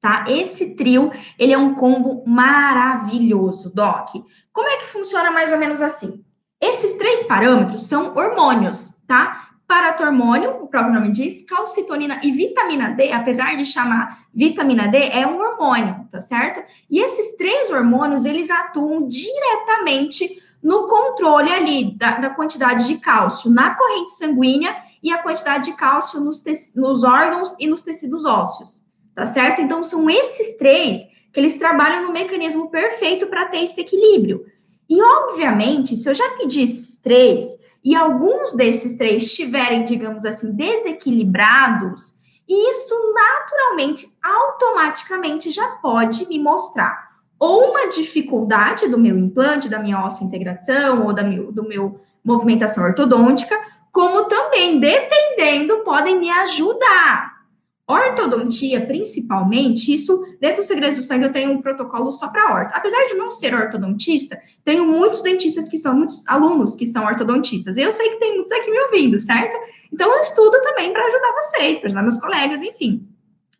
tá? 0.06 0.24
Esse 0.28 0.76
trio, 0.76 1.12
ele 1.40 1.52
é 1.52 1.58
um 1.58 1.74
combo 1.74 2.24
maravilhoso, 2.28 3.74
doc. 3.74 4.10
Como 4.54 4.70
é 4.70 4.78
que 4.78 4.86
funciona 4.86 5.32
mais 5.32 5.52
ou 5.52 5.58
menos 5.58 5.82
assim? 5.82 6.24
Esses 6.62 6.94
três 6.94 7.24
parâmetros 7.24 7.82
são 7.82 8.16
hormônios, 8.16 9.02
tá? 9.08 9.50
Paratormônio, 9.68 10.62
o 10.62 10.68
próprio 10.68 10.94
nome 10.94 11.12
diz, 11.12 11.44
calcitonina 11.50 12.22
e 12.24 12.30
vitamina 12.30 12.92
D, 12.92 13.12
apesar 13.12 13.56
de 13.56 13.66
chamar 13.66 14.20
vitamina 14.32 14.88
D, 14.88 15.10
é 15.10 15.26
um 15.26 15.40
hormônio, 15.40 16.08
tá 16.12 16.20
certo? 16.20 16.64
E 16.88 17.00
esses 17.00 17.36
três 17.36 17.72
hormônios, 17.72 18.26
eles 18.26 18.52
atuam 18.52 19.08
diretamente 19.08 20.40
no 20.62 20.88
controle 20.88 21.52
ali 21.52 21.98
da, 21.98 22.20
da 22.20 22.30
quantidade 22.30 22.86
de 22.86 23.00
cálcio 23.00 23.50
na 23.50 23.74
corrente 23.74 24.12
sanguínea 24.12 24.76
e 25.02 25.12
a 25.12 25.18
quantidade 25.18 25.72
de 25.72 25.76
cálcio 25.76 26.22
nos, 26.22 26.44
nos 26.76 27.04
órgãos 27.04 27.56
e 27.60 27.66
nos 27.66 27.82
tecidos 27.82 28.24
ósseos, 28.24 28.85
tá 29.16 29.26
certo? 29.26 29.62
Então, 29.62 29.82
são 29.82 30.10
esses 30.10 30.58
três 30.58 31.00
que 31.32 31.40
eles 31.40 31.58
trabalham 31.58 32.04
no 32.04 32.14
mecanismo 32.14 32.70
perfeito 32.70 33.28
para 33.28 33.46
ter 33.46 33.64
esse 33.64 33.82
equilíbrio. 33.82 34.46
E, 34.90 35.02
obviamente, 35.02 35.96
se 35.96 36.08
eu 36.08 36.14
já 36.14 36.30
pedi 36.38 36.64
esses 36.64 37.02
três, 37.02 37.46
e 37.84 37.96
alguns 37.96 38.54
desses 38.54 38.98
três 38.98 39.24
estiverem, 39.24 39.86
digamos 39.86 40.26
assim, 40.26 40.52
desequilibrados, 40.54 42.16
isso 42.48 42.94
naturalmente, 43.14 44.06
automaticamente 44.24 45.52
já 45.52 45.68
pode 45.82 46.28
me 46.28 46.38
mostrar 46.38 47.06
ou 47.40 47.72
uma 47.72 47.88
dificuldade 47.90 48.88
do 48.88 48.98
meu 48.98 49.18
implante, 49.18 49.70
da 49.70 49.80
minha 49.80 50.08
integração 50.22 51.06
ou 51.06 51.14
da 51.14 51.24
meu, 51.24 51.52
do 51.52 51.64
meu 51.68 52.00
movimentação 52.24 52.84
ortodôntica, 52.84 53.56
como 53.92 54.26
também, 54.26 54.80
dependendo, 54.80 55.84
podem 55.84 56.20
me 56.20 56.30
ajudar. 56.30 57.35
Ortodontia, 57.88 58.84
principalmente, 58.84 59.94
isso, 59.94 60.20
dentro 60.42 60.64
do 60.64 60.66
Segredos 60.66 60.98
do 60.98 61.04
Sangue, 61.04 61.26
eu 61.26 61.32
tenho 61.32 61.52
um 61.52 61.62
protocolo 61.62 62.10
só 62.10 62.30
para 62.30 62.52
orto. 62.52 62.74
Apesar 62.74 63.06
de 63.06 63.14
não 63.14 63.30
ser 63.30 63.54
ortodontista, 63.54 64.40
tenho 64.64 64.88
muitos 64.88 65.22
dentistas 65.22 65.70
que 65.70 65.78
são, 65.78 65.96
muitos 65.96 66.26
alunos 66.28 66.74
que 66.74 66.88
são 66.88 67.06
ortodontistas. 67.06 67.78
Eu 67.78 67.92
sei 67.92 68.10
que 68.10 68.20
tem 68.20 68.34
muitos 68.36 68.52
aqui 68.52 68.72
me 68.72 68.80
ouvindo, 68.80 69.20
certo? 69.20 69.56
Então, 69.94 70.12
eu 70.12 70.20
estudo 70.20 70.60
também 70.64 70.92
para 70.92 71.06
ajudar 71.06 71.34
vocês, 71.34 71.78
para 71.78 71.88
ajudar 71.88 72.02
meus 72.02 72.20
colegas, 72.20 72.62
enfim. 72.64 73.08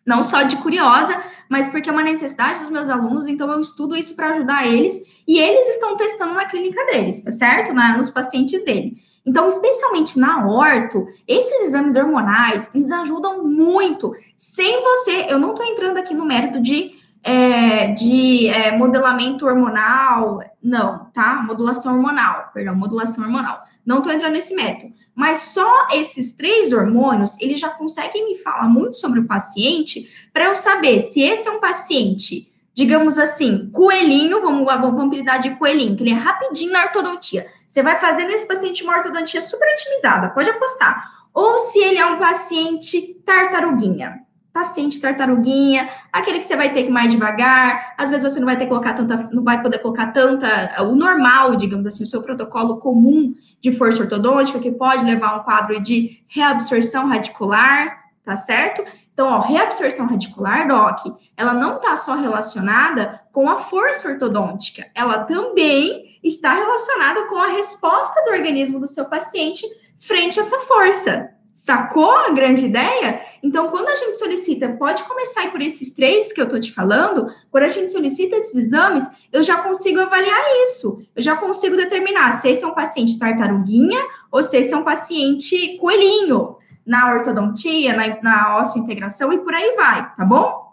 Não 0.04 0.24
só 0.24 0.42
de 0.42 0.58
curiosa, 0.58 1.24
mas 1.48 1.68
porque 1.68 1.90
é 1.90 1.94
uma 1.94 2.04
necessidade 2.04 2.62
dos 2.62 2.70
meus 2.70 2.90
alunos, 2.90 3.28
então 3.28 3.52
eu 3.52 3.62
estudo 3.62 3.96
isso 3.96 4.16
para 4.16 4.32
ajudar 4.32 4.68
eles, 4.68 5.00
e 5.28 5.38
eles 5.38 5.68
estão 5.68 5.96
testando 5.98 6.34
na 6.34 6.46
clínica 6.46 6.84
deles, 6.86 7.24
tá 7.24 7.32
certo? 7.32 7.74
Na, 7.74 7.96
nos 7.96 8.10
pacientes 8.10 8.66
dele. 8.66 8.98
Então, 9.26 9.48
especialmente 9.48 10.20
na 10.20 10.48
orto, 10.48 11.08
esses 11.28 11.68
exames 11.68 11.96
hormonais, 11.96 12.70
eles 12.74 12.92
ajudam 12.92 13.44
muito. 13.44 14.14
Sem 14.38 14.82
você, 14.84 15.26
eu 15.30 15.40
não 15.40 15.52
estou 15.52 15.66
entrando 15.66 15.98
aqui 15.98 16.14
no 16.14 16.26
mérito 16.26 16.62
de, 16.62 16.92
é, 17.24 17.88
de 17.94 18.48
é, 18.48 18.78
modelamento 18.78 19.48
hormonal, 19.48 20.42
não, 20.62 21.06
tá? 21.06 21.42
Modulação 21.44 21.96
hormonal, 21.96 22.52
perdão, 22.54 22.76
modulação 22.76 23.24
hormonal. 23.24 23.64
Não 23.84 23.98
estou 23.98 24.14
entrando 24.14 24.34
nesse 24.34 24.56
mérito. 24.56 24.94
Mas 25.16 25.40
só 25.40 25.88
esses 25.94 26.34
três 26.34 26.72
hormônios, 26.74 27.40
eles 27.40 27.60
já 27.60 27.70
conseguem 27.70 28.26
me 28.26 28.36
falar 28.36 28.68
muito 28.68 28.96
sobre 28.98 29.20
o 29.20 29.26
paciente 29.26 30.30
para 30.32 30.46
eu 30.46 30.56
saber 30.56 31.00
se 31.00 31.22
esse 31.22 31.48
é 31.48 31.52
um 31.52 31.60
paciente 31.60 32.54
digamos 32.76 33.18
assim, 33.18 33.70
coelhinho, 33.72 34.42
vamos, 34.42 34.66
vamos 34.66 35.08
apelidar 35.08 35.40
de 35.40 35.52
coelhinho, 35.52 35.96
que 35.96 36.04
ele 36.04 36.12
é 36.12 36.16
rapidinho 36.16 36.74
na 36.74 36.84
ortodontia. 36.84 37.48
Você 37.66 37.82
vai 37.82 37.98
fazer 37.98 38.26
nesse 38.26 38.46
paciente 38.46 38.84
uma 38.84 38.98
ortodontia 38.98 39.42
super 39.42 39.66
otimizada, 39.72 40.30
pode 40.30 40.50
apostar. 40.50 41.10
Ou 41.34 41.58
se 41.58 41.80
ele 41.80 41.98
é 41.98 42.06
um 42.06 42.20
paciente 42.20 43.16
tartaruguinha. 43.26 44.20
Paciente 44.52 45.00
tartaruguinha, 45.00 45.90
aquele 46.12 46.40
que 46.40 46.46
você 46.46 46.56
vai 46.58 46.74
ter 46.74 46.84
que 46.84 46.90
ir 46.90 46.92
mais 46.92 47.12
devagar, 47.12 47.94
às 47.98 48.10
vezes 48.10 48.30
você 48.30 48.40
não 48.40 48.46
vai 48.46 48.58
ter 48.58 48.66
que 48.66 48.70
colocar 48.70 48.94
tanta, 48.94 49.16
não 49.32 49.44
vai 49.44 49.62
poder 49.62 49.80
colocar 49.80 50.08
tanta, 50.08 50.84
o 50.84 50.96
normal, 50.96 51.56
digamos 51.56 51.88
assim, 51.88 52.04
o 52.04 52.08
seu 52.08 52.24
protocolo 52.24 52.80
comum 52.80 53.34
de 53.62 53.72
força 53.72 54.04
ortodôntica, 54.04 54.60
que 54.60 54.72
pode 54.72 55.06
levar 55.06 55.30
a 55.30 55.38
um 55.38 55.44
quadro 55.44 55.82
de 55.82 56.22
reabsorção 56.28 57.08
radicular, 57.08 58.06
tá 58.24 58.36
certo? 58.36 58.84
Então, 59.16 59.28
ó, 59.28 59.40
reabsorção 59.40 60.08
radicular, 60.08 60.68
DOC, 60.68 61.16
ela 61.38 61.54
não 61.54 61.78
está 61.78 61.96
só 61.96 62.16
relacionada 62.16 63.22
com 63.32 63.50
a 63.50 63.56
força 63.56 64.10
ortodôntica, 64.10 64.86
ela 64.94 65.24
também 65.24 66.20
está 66.22 66.54
relacionada 66.54 67.26
com 67.28 67.38
a 67.38 67.48
resposta 67.48 68.26
do 68.26 68.32
organismo 68.32 68.78
do 68.78 68.88
seu 68.88 69.06
paciente 69.06 69.66
frente 69.98 70.38
a 70.38 70.42
essa 70.42 70.60
força. 70.60 71.32
Sacou 71.54 72.12
a 72.12 72.32
grande 72.32 72.66
ideia? 72.66 73.22
Então, 73.42 73.70
quando 73.70 73.88
a 73.88 73.96
gente 73.96 74.20
solicita, 74.20 74.68
pode 74.78 75.04
começar 75.04 75.50
por 75.50 75.62
esses 75.62 75.94
três 75.94 76.34
que 76.34 76.42
eu 76.42 76.50
tô 76.50 76.60
te 76.60 76.74
falando, 76.74 77.34
quando 77.50 77.64
a 77.64 77.70
gente 77.70 77.94
solicita 77.94 78.36
esses 78.36 78.56
exames, 78.66 79.10
eu 79.32 79.42
já 79.42 79.62
consigo 79.62 80.02
avaliar 80.02 80.44
isso. 80.64 81.02
Eu 81.16 81.22
já 81.22 81.38
consigo 81.38 81.78
determinar 81.78 82.34
se 82.34 82.50
esse 82.50 82.66
é 82.66 82.68
um 82.68 82.76
paciente 82.76 83.18
tartaruguinha 83.18 84.04
ou 84.30 84.44
se 84.44 84.58
esse 84.58 84.74
é 84.74 84.78
um 84.78 84.84
paciente 84.84 85.78
coelhinho 85.78 86.58
na 86.86 87.14
ortodontia, 87.14 87.96
na, 87.96 88.22
na 88.22 88.62
integração 88.76 89.34
e 89.34 89.40
por 89.40 89.54
aí 89.54 89.76
vai, 89.76 90.16
tá 90.16 90.24
bom? 90.24 90.66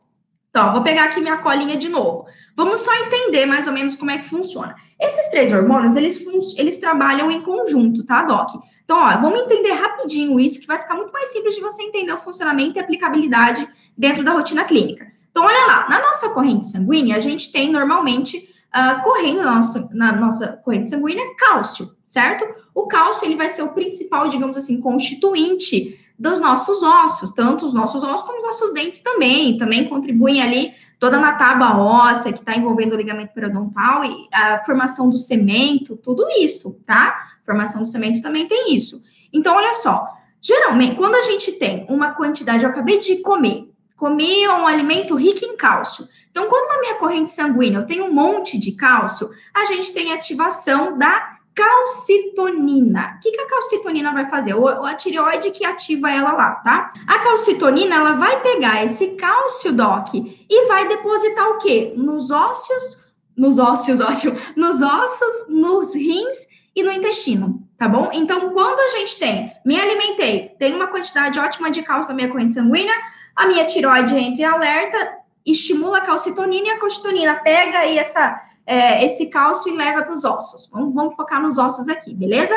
Então, 0.52 0.70
vou 0.74 0.82
pegar 0.82 1.04
aqui 1.04 1.18
minha 1.18 1.38
colinha 1.38 1.78
de 1.78 1.88
novo. 1.88 2.26
Vamos 2.54 2.82
só 2.82 2.94
entender 3.06 3.46
mais 3.46 3.66
ou 3.66 3.72
menos 3.72 3.96
como 3.96 4.10
é 4.10 4.18
que 4.18 4.28
funciona. 4.28 4.76
Esses 5.00 5.30
três 5.30 5.50
hormônios, 5.50 5.96
eles, 5.96 6.22
eles 6.58 6.78
trabalham 6.78 7.30
em 7.30 7.40
conjunto, 7.40 8.04
tá, 8.04 8.22
Doc? 8.22 8.62
Então, 8.84 8.98
ó, 8.98 9.18
vamos 9.18 9.40
entender 9.40 9.72
rapidinho 9.72 10.38
isso, 10.38 10.60
que 10.60 10.66
vai 10.66 10.78
ficar 10.78 10.94
muito 10.94 11.10
mais 11.10 11.32
simples 11.32 11.54
de 11.54 11.62
você 11.62 11.82
entender 11.82 12.12
o 12.12 12.18
funcionamento 12.18 12.76
e 12.76 12.80
aplicabilidade 12.80 13.66
dentro 13.96 14.22
da 14.22 14.32
rotina 14.32 14.64
clínica. 14.64 15.10
Então, 15.30 15.42
olha 15.42 15.66
lá, 15.66 15.88
na 15.88 16.02
nossa 16.02 16.28
corrente 16.28 16.66
sanguínea, 16.66 17.16
a 17.16 17.20
gente 17.20 17.50
tem 17.50 17.72
normalmente, 17.72 18.36
uh, 18.36 19.02
correndo 19.02 19.42
na 19.42 19.54
nossa, 19.54 19.88
na 19.90 20.12
nossa 20.12 20.48
corrente 20.62 20.90
sanguínea, 20.90 21.24
cálcio, 21.38 21.96
certo? 22.04 22.46
O 22.74 22.86
cálcio, 22.86 23.26
ele 23.26 23.36
vai 23.36 23.48
ser 23.48 23.62
o 23.62 23.72
principal, 23.72 24.28
digamos 24.28 24.58
assim, 24.58 24.82
constituinte 24.82 25.98
dos 26.22 26.40
nossos 26.40 26.84
ossos, 26.84 27.32
tanto 27.32 27.66
os 27.66 27.74
nossos 27.74 28.00
ossos 28.04 28.24
como 28.24 28.38
os 28.38 28.44
nossos 28.44 28.72
dentes 28.72 29.02
também, 29.02 29.58
também 29.58 29.88
contribuem 29.88 30.40
ali 30.40 30.72
toda 31.00 31.18
na 31.18 31.32
tábua 31.32 31.76
óssea 31.76 32.32
que 32.32 32.38
está 32.38 32.56
envolvendo 32.56 32.92
o 32.92 32.96
ligamento 32.96 33.34
periodontal 33.34 34.04
e 34.04 34.28
a 34.32 34.58
formação 34.58 35.10
do 35.10 35.16
cemento, 35.16 35.96
tudo 35.96 36.24
isso, 36.38 36.80
tá? 36.86 37.32
Formação 37.44 37.82
do 37.82 37.88
cemento 37.88 38.22
também 38.22 38.46
tem 38.46 38.72
isso. 38.72 39.02
Então, 39.32 39.56
olha 39.56 39.74
só, 39.74 40.06
geralmente, 40.40 40.94
quando 40.94 41.16
a 41.16 41.22
gente 41.22 41.50
tem 41.52 41.84
uma 41.88 42.12
quantidade, 42.12 42.62
eu 42.62 42.70
acabei 42.70 42.98
de 42.98 43.16
comer, 43.16 43.68
comi 43.96 44.46
um 44.46 44.64
alimento 44.64 45.16
rico 45.16 45.44
em 45.44 45.56
cálcio. 45.56 46.06
Então, 46.30 46.48
quando 46.48 46.68
na 46.68 46.78
minha 46.78 46.94
corrente 46.94 47.30
sanguínea 47.30 47.78
eu 47.78 47.86
tenho 47.86 48.04
um 48.04 48.12
monte 48.12 48.56
de 48.56 48.72
cálcio, 48.72 49.28
a 49.52 49.64
gente 49.64 49.92
tem 49.92 50.12
ativação 50.12 50.96
da 50.96 51.31
calcitonina. 51.54 53.16
O 53.16 53.20
que, 53.20 53.30
que 53.30 53.40
a 53.40 53.46
calcitonina 53.46 54.12
vai 54.12 54.28
fazer? 54.28 54.54
O, 54.54 54.66
a 54.66 54.94
tireoide 54.94 55.50
que 55.50 55.64
ativa 55.64 56.10
ela 56.10 56.32
lá, 56.32 56.52
tá? 56.56 56.90
A 57.06 57.18
calcitonina, 57.18 57.96
ela 57.96 58.12
vai 58.12 58.40
pegar 58.40 58.84
esse 58.84 59.14
cálcio, 59.16 59.72
Doc, 59.72 60.14
e 60.14 60.66
vai 60.66 60.88
depositar 60.88 61.48
o 61.50 61.58
quê? 61.58 61.92
Nos 61.96 62.30
ósseos, 62.30 63.04
nos 63.36 63.58
ósseos, 63.58 64.00
ótimo, 64.02 64.38
nos 64.56 64.80
ossos, 64.82 65.48
nos 65.48 65.94
rins 65.94 66.48
e 66.74 66.82
no 66.82 66.90
intestino, 66.90 67.62
tá 67.76 67.86
bom? 67.86 68.10
Então, 68.12 68.50
quando 68.50 68.80
a 68.80 68.98
gente 68.98 69.18
tem, 69.18 69.52
me 69.64 69.78
alimentei, 69.78 70.54
tem 70.58 70.74
uma 70.74 70.86
quantidade 70.86 71.38
ótima 71.38 71.70
de 71.70 71.82
cálcio 71.82 72.10
na 72.10 72.16
minha 72.16 72.28
corrente 72.28 72.54
sanguínea, 72.54 72.94
a 73.36 73.46
minha 73.46 73.64
tireoide 73.66 74.14
entra 74.16 74.42
em 74.42 74.44
alerta, 74.44 75.18
estimula 75.44 75.98
a 75.98 76.02
calcitonina 76.02 76.68
e 76.68 76.70
a 76.70 76.78
calcitonina 76.78 77.34
pega 77.36 77.80
aí 77.80 77.98
essa 77.98 78.40
é, 78.66 79.04
esse 79.04 79.26
cálcio 79.26 79.72
e 79.72 79.76
leva 79.76 80.02
para 80.02 80.12
os 80.12 80.24
ossos. 80.24 80.68
Vamos, 80.70 80.94
vamos 80.94 81.14
focar 81.14 81.42
nos 81.42 81.58
ossos 81.58 81.88
aqui, 81.88 82.14
beleza? 82.14 82.54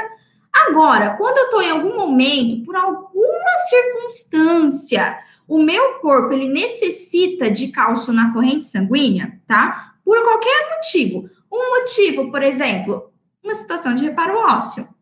Agora, 0.67 1.15
quando 1.17 1.37
eu 1.37 1.43
estou 1.45 1.61
em 1.61 1.71
algum 1.71 1.95
momento, 1.95 2.63
por 2.65 2.75
alguma 2.75 3.49
circunstância, 3.67 5.19
o 5.47 5.59
meu 5.59 5.95
corpo 5.99 6.33
ele 6.33 6.47
necessita 6.47 7.51
de 7.51 7.67
cálcio 7.67 8.13
na 8.13 8.33
corrente 8.33 8.65
sanguínea, 8.65 9.39
tá? 9.47 9.95
Por 10.03 10.21
qualquer 10.23 10.75
motivo. 10.75 11.29
Um 11.51 11.79
motivo, 11.79 12.31
por 12.31 12.41
exemplo, 12.41 13.11
uma 13.43 13.55
situação 13.55 13.93
de 13.95 14.05
reparo 14.05 14.37
ósseo 14.37 14.94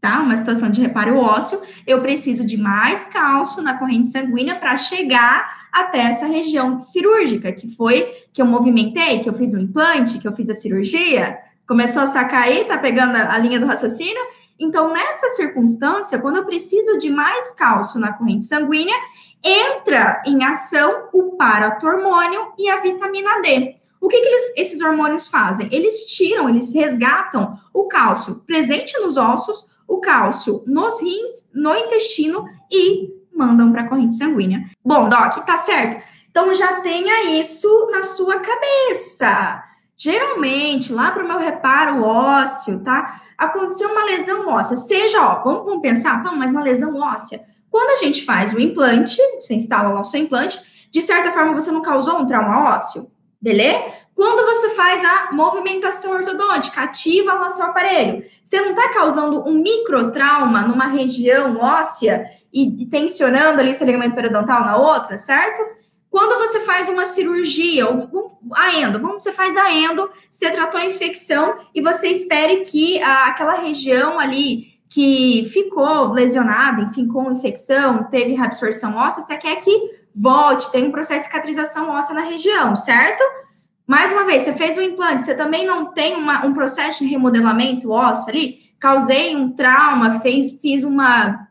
tá? 0.00 0.20
Uma 0.20 0.36
situação 0.36 0.70
de 0.70 0.80
reparo 0.80 1.18
ósseo, 1.18 1.60
eu 1.86 2.00
preciso 2.00 2.46
de 2.46 2.56
mais 2.56 3.06
cálcio 3.06 3.62
na 3.62 3.78
corrente 3.78 4.08
sanguínea 4.08 4.56
para 4.56 4.76
chegar 4.76 5.68
até 5.70 6.00
essa 6.00 6.26
região 6.26 6.80
cirúrgica, 6.80 7.52
que 7.52 7.68
foi 7.68 8.02
que 8.32 8.40
eu 8.40 8.46
movimentei, 8.46 9.20
que 9.20 9.28
eu 9.28 9.34
fiz 9.34 9.52
o 9.52 9.60
implante, 9.60 10.18
que 10.18 10.26
eu 10.26 10.32
fiz 10.32 10.48
a 10.48 10.54
cirurgia. 10.54 11.38
Começou 11.68 12.02
a 12.02 12.06
sacar 12.06 12.42
aí, 12.42 12.64
tá 12.64 12.78
pegando 12.78 13.14
a, 13.14 13.34
a 13.34 13.38
linha 13.38 13.60
do 13.60 13.66
raciocínio? 13.66 14.20
Então, 14.58 14.92
nessa 14.92 15.28
circunstância, 15.30 16.18
quando 16.18 16.36
eu 16.36 16.44
preciso 16.44 16.98
de 16.98 17.10
mais 17.10 17.54
cálcio 17.54 18.00
na 18.00 18.12
corrente 18.12 18.44
sanguínea, 18.44 18.94
entra 19.42 20.22
em 20.26 20.44
ação 20.44 21.08
o 21.12 21.36
paratormônio 21.36 22.52
e 22.58 22.68
a 22.68 22.80
vitamina 22.80 23.40
D. 23.40 23.74
O 24.00 24.08
que, 24.08 24.18
que 24.18 24.26
eles, 24.26 24.52
esses 24.56 24.80
hormônios 24.80 25.28
fazem? 25.28 25.68
Eles 25.70 26.06
tiram, 26.06 26.48
eles 26.48 26.74
resgatam 26.74 27.58
o 27.72 27.86
cálcio 27.86 28.36
presente 28.46 28.98
nos 28.98 29.16
ossos 29.16 29.78
o 29.90 30.00
cálcio 30.00 30.62
nos 30.66 31.02
rins, 31.02 31.50
no 31.52 31.74
intestino 31.74 32.48
e 32.70 33.10
mandam 33.34 33.72
para 33.72 33.82
a 33.82 33.88
corrente 33.88 34.14
sanguínea. 34.14 34.64
Bom, 34.84 35.08
Doc, 35.08 35.44
tá 35.44 35.56
certo. 35.56 36.00
Então 36.30 36.54
já 36.54 36.80
tenha 36.80 37.40
isso 37.40 37.88
na 37.90 38.04
sua 38.04 38.38
cabeça. 38.38 39.64
Geralmente, 39.96 40.92
lá 40.92 41.10
para 41.10 41.24
o 41.24 41.28
meu 41.28 41.38
reparo 41.38 42.04
ósseo, 42.04 42.82
tá? 42.84 43.20
Aconteceu 43.36 43.90
uma 43.90 44.04
lesão 44.04 44.48
óssea. 44.48 44.76
Seja, 44.76 45.20
ó, 45.20 45.42
vamos, 45.42 45.64
vamos 45.64 45.82
pensar, 45.82 46.22
vamos, 46.22 46.38
mas 46.38 46.52
uma 46.52 46.62
lesão 46.62 46.94
óssea. 46.96 47.42
Quando 47.68 47.90
a 47.90 47.96
gente 47.96 48.24
faz 48.24 48.54
o 48.54 48.60
implante, 48.60 49.16
você 49.40 49.54
instala 49.54 49.90
lá 49.90 50.00
o 50.00 50.04
seu 50.04 50.20
implante, 50.20 50.88
de 50.90 51.02
certa 51.02 51.32
forma 51.32 51.52
você 51.52 51.70
não 51.72 51.82
causou 51.82 52.18
um 52.18 52.26
trauma 52.26 52.74
ósseo, 52.74 53.10
beleza? 53.40 53.84
Quando 54.20 54.44
você 54.44 54.68
faz 54.74 55.02
a 55.02 55.32
movimentação 55.32 56.12
ortodôntica, 56.12 56.82
ativa 56.82 57.32
lá 57.32 57.48
seu 57.48 57.64
aparelho, 57.64 58.22
você 58.44 58.60
não 58.60 58.72
está 58.72 58.90
causando 58.90 59.48
um 59.48 59.54
microtrauma 59.54 60.60
numa 60.60 60.88
região 60.88 61.56
óssea 61.56 62.26
e, 62.52 62.82
e 62.82 62.86
tensionando 62.90 63.58
ali 63.58 63.72
seu 63.72 63.86
ligamento 63.86 64.14
periodontal 64.14 64.62
na 64.62 64.76
outra, 64.76 65.16
certo? 65.16 65.62
Quando 66.10 66.38
você 66.38 66.60
faz 66.60 66.90
uma 66.90 67.06
cirurgia, 67.06 67.88
ou 67.88 68.38
a 68.52 68.76
endo, 68.76 69.00
vamos, 69.00 69.22
você 69.22 69.32
faz 69.32 69.56
a 69.56 69.72
endo, 69.72 70.10
você 70.30 70.50
tratou 70.50 70.78
a 70.78 70.84
infecção 70.84 71.56
e 71.74 71.80
você 71.80 72.08
espere 72.08 72.56
que 72.60 73.00
a, 73.02 73.28
aquela 73.28 73.54
região 73.54 74.20
ali 74.20 74.66
que 74.86 75.48
ficou 75.50 76.12
lesionada, 76.12 76.82
enfim, 76.82 77.08
com 77.08 77.32
infecção, 77.32 78.04
teve 78.10 78.34
reabsorção 78.34 78.98
óssea, 78.98 79.22
você 79.22 79.38
quer 79.38 79.56
que 79.56 79.98
volte, 80.14 80.70
tem 80.70 80.88
um 80.88 80.92
processo 80.92 81.20
de 81.20 81.26
cicatrização 81.28 81.88
óssea 81.88 82.14
na 82.14 82.24
região, 82.24 82.76
certo? 82.76 83.24
Mais 83.90 84.12
uma 84.12 84.24
vez, 84.24 84.42
você 84.42 84.52
fez 84.52 84.78
o 84.78 84.82
implante, 84.82 85.24
você 85.24 85.34
também 85.34 85.66
não 85.66 85.92
tem 85.92 86.14
uma, 86.14 86.46
um 86.46 86.54
processo 86.54 87.02
de 87.02 87.10
remodelamento 87.10 87.90
ósseo 87.90 88.28
ali? 88.28 88.60
Causei 88.78 89.34
um 89.34 89.50
trauma, 89.50 90.20
fez, 90.20 90.60
fiz 90.60 90.84
uma 90.84 91.48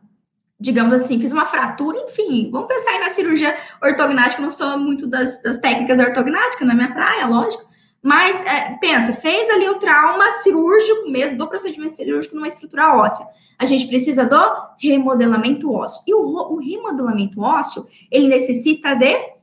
digamos 0.57 0.93
assim, 0.93 1.19
fiz 1.19 1.33
uma 1.33 1.45
fratura, 1.45 1.97
enfim, 1.99 2.49
vamos 2.49 2.69
pensar 2.69 2.91
aí 2.91 2.99
na 2.99 3.09
cirurgia 3.09 3.53
ortognática, 3.83 4.41
não 4.41 4.51
sou 4.51 4.79
muito 4.79 5.05
das, 5.05 5.43
das 5.43 5.57
técnicas 5.57 5.99
ortognáticas 5.99 6.65
na 6.65 6.73
minha 6.73 6.93
praia, 6.93 7.27
lógico, 7.27 7.63
mas 8.01 8.45
é, 8.45 8.77
pensa, 8.79 9.11
fez 9.11 9.49
ali 9.49 9.67
o 9.67 9.77
trauma 9.77 10.31
cirúrgico 10.35 11.11
mesmo, 11.11 11.37
do 11.37 11.47
procedimento 11.47 11.97
cirúrgico 11.97 12.35
numa 12.35 12.47
estrutura 12.47 12.95
óssea. 12.95 13.25
A 13.57 13.65
gente 13.65 13.85
precisa 13.87 14.25
do 14.25 14.39
remodelamento 14.81 15.73
ósseo. 15.73 16.03
E 16.07 16.13
o, 16.13 16.19
o 16.19 16.57
remodelamento 16.57 17.41
ósseo, 17.41 17.85
ele 18.09 18.29
necessita 18.29 18.95
de 18.95 19.38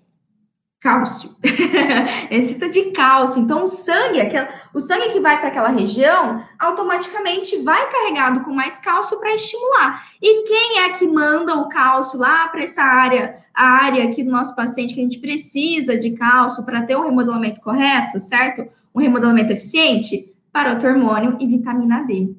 cálcio. 0.80 1.36
necessita 2.30 2.68
de 2.68 2.92
cálcio. 2.92 3.40
Então, 3.40 3.64
o 3.64 3.66
sangue, 3.66 4.20
aquela, 4.20 4.48
o 4.74 4.80
sangue 4.80 5.12
que 5.12 5.20
vai 5.20 5.38
para 5.38 5.48
aquela 5.48 5.68
região, 5.68 6.42
automaticamente 6.58 7.62
vai 7.62 7.90
carregado 7.90 8.40
com 8.44 8.52
mais 8.52 8.78
cálcio 8.78 9.18
para 9.18 9.34
estimular. 9.34 10.06
E 10.20 10.44
quem 10.44 10.80
é 10.84 10.90
que 10.90 11.06
manda 11.06 11.56
o 11.56 11.68
cálcio 11.68 12.18
lá 12.18 12.48
para 12.48 12.62
essa 12.62 12.82
área, 12.82 13.36
a 13.54 13.84
área 13.84 14.04
aqui 14.04 14.22
do 14.22 14.30
nosso 14.30 14.54
paciente 14.54 14.94
que 14.94 15.00
a 15.00 15.04
gente 15.04 15.18
precisa 15.18 15.96
de 15.96 16.10
cálcio 16.12 16.64
para 16.64 16.82
ter 16.82 16.96
um 16.96 17.04
remodelamento 17.04 17.60
correto, 17.60 18.20
certo? 18.20 18.68
Um 18.94 19.00
remodelamento 19.00 19.52
eficiente? 19.52 20.32
Parotormônio 20.52 21.36
e 21.40 21.46
vitamina 21.46 22.04
D. 22.04 22.34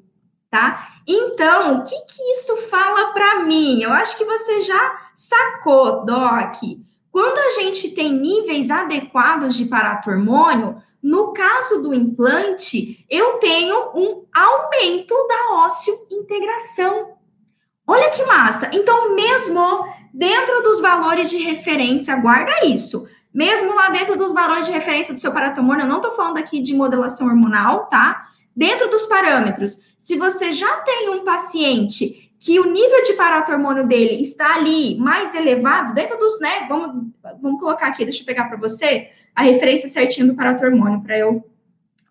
Tá? 0.50 0.88
Então, 1.06 1.74
o 1.74 1.84
que, 1.84 1.94
que 1.94 2.22
isso 2.32 2.56
fala 2.68 3.12
para 3.12 3.40
mim? 3.40 3.82
Eu 3.82 3.92
acho 3.92 4.16
que 4.16 4.24
você 4.24 4.62
já 4.62 4.98
sacou, 5.14 6.06
Doc 6.06 6.56
quando 7.18 7.38
a 7.38 7.50
gente 7.50 7.90
tem 7.96 8.12
níveis 8.12 8.70
adequados 8.70 9.56
de 9.56 9.64
paratormônio, 9.64 10.80
no 11.02 11.32
caso 11.32 11.82
do 11.82 11.92
implante, 11.92 13.04
eu 13.10 13.38
tenho 13.38 13.76
um 13.92 14.24
aumento 14.32 15.14
da 15.26 15.56
ósseo 15.56 15.92
integração. 16.12 17.14
Olha 17.84 18.08
que 18.10 18.24
massa! 18.24 18.70
Então, 18.72 19.16
mesmo 19.16 19.84
dentro 20.14 20.62
dos 20.62 20.80
valores 20.80 21.28
de 21.28 21.38
referência, 21.38 22.14
guarda 22.20 22.64
isso. 22.64 23.08
Mesmo 23.34 23.74
lá 23.74 23.90
dentro 23.90 24.16
dos 24.16 24.32
valores 24.32 24.66
de 24.66 24.70
referência 24.70 25.12
do 25.12 25.18
seu 25.18 25.32
paratormônio, 25.32 25.82
eu 25.82 25.88
não 25.88 25.96
estou 25.96 26.12
falando 26.12 26.36
aqui 26.36 26.62
de 26.62 26.72
modelação 26.72 27.26
hormonal, 27.26 27.86
tá? 27.86 28.28
Dentro 28.54 28.88
dos 28.88 29.06
parâmetros, 29.06 29.76
se 29.98 30.16
você 30.16 30.52
já 30.52 30.70
tem 30.82 31.10
um 31.10 31.24
paciente 31.24 32.27
que 32.38 32.60
o 32.60 32.70
nível 32.70 33.02
de 33.02 33.14
paratormônio 33.14 33.86
dele 33.86 34.22
está 34.22 34.54
ali 34.54 34.96
mais 34.98 35.34
elevado, 35.34 35.94
dentro 35.94 36.16
dos, 36.18 36.40
né? 36.40 36.66
Vamos, 36.68 37.08
vamos 37.42 37.60
colocar 37.60 37.88
aqui, 37.88 38.04
deixa 38.04 38.22
eu 38.22 38.26
pegar 38.26 38.44
para 38.44 38.56
você 38.56 39.08
a 39.34 39.42
referência 39.42 39.88
certinho 39.88 40.28
do 40.28 40.34
paratormônio, 40.34 41.00
para 41.00 41.18
eu 41.18 41.44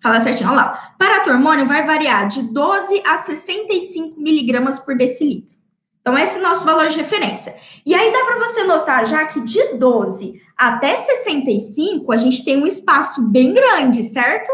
falar 0.02 0.22
certinho. 0.22 0.50
Olha 0.50 0.58
lá. 0.58 0.96
Paratormônio 0.98 1.66
vai 1.66 1.86
variar 1.86 2.28
de 2.28 2.54
12 2.54 3.04
a 3.06 3.18
65 3.18 4.20
miligramas 4.20 4.80
por 4.80 4.98
decilitro. 4.98 5.56
Então, 6.02 6.18
esse 6.18 6.38
é 6.38 6.40
o 6.40 6.44
nosso 6.44 6.66
valor 6.66 6.88
de 6.88 6.98
referência. 6.98 7.54
E 7.86 7.94
aí 7.94 8.12
dá 8.12 8.24
para 8.24 8.38
você 8.38 8.64
notar 8.64 9.06
já 9.06 9.26
que 9.26 9.42
de 9.42 9.74
12 9.74 10.42
até 10.58 10.96
65, 10.96 12.12
a 12.12 12.18
gente 12.18 12.44
tem 12.46 12.62
um 12.62 12.66
espaço 12.66 13.22
bem 13.24 13.54
grande, 13.54 14.04
certo? 14.04 14.50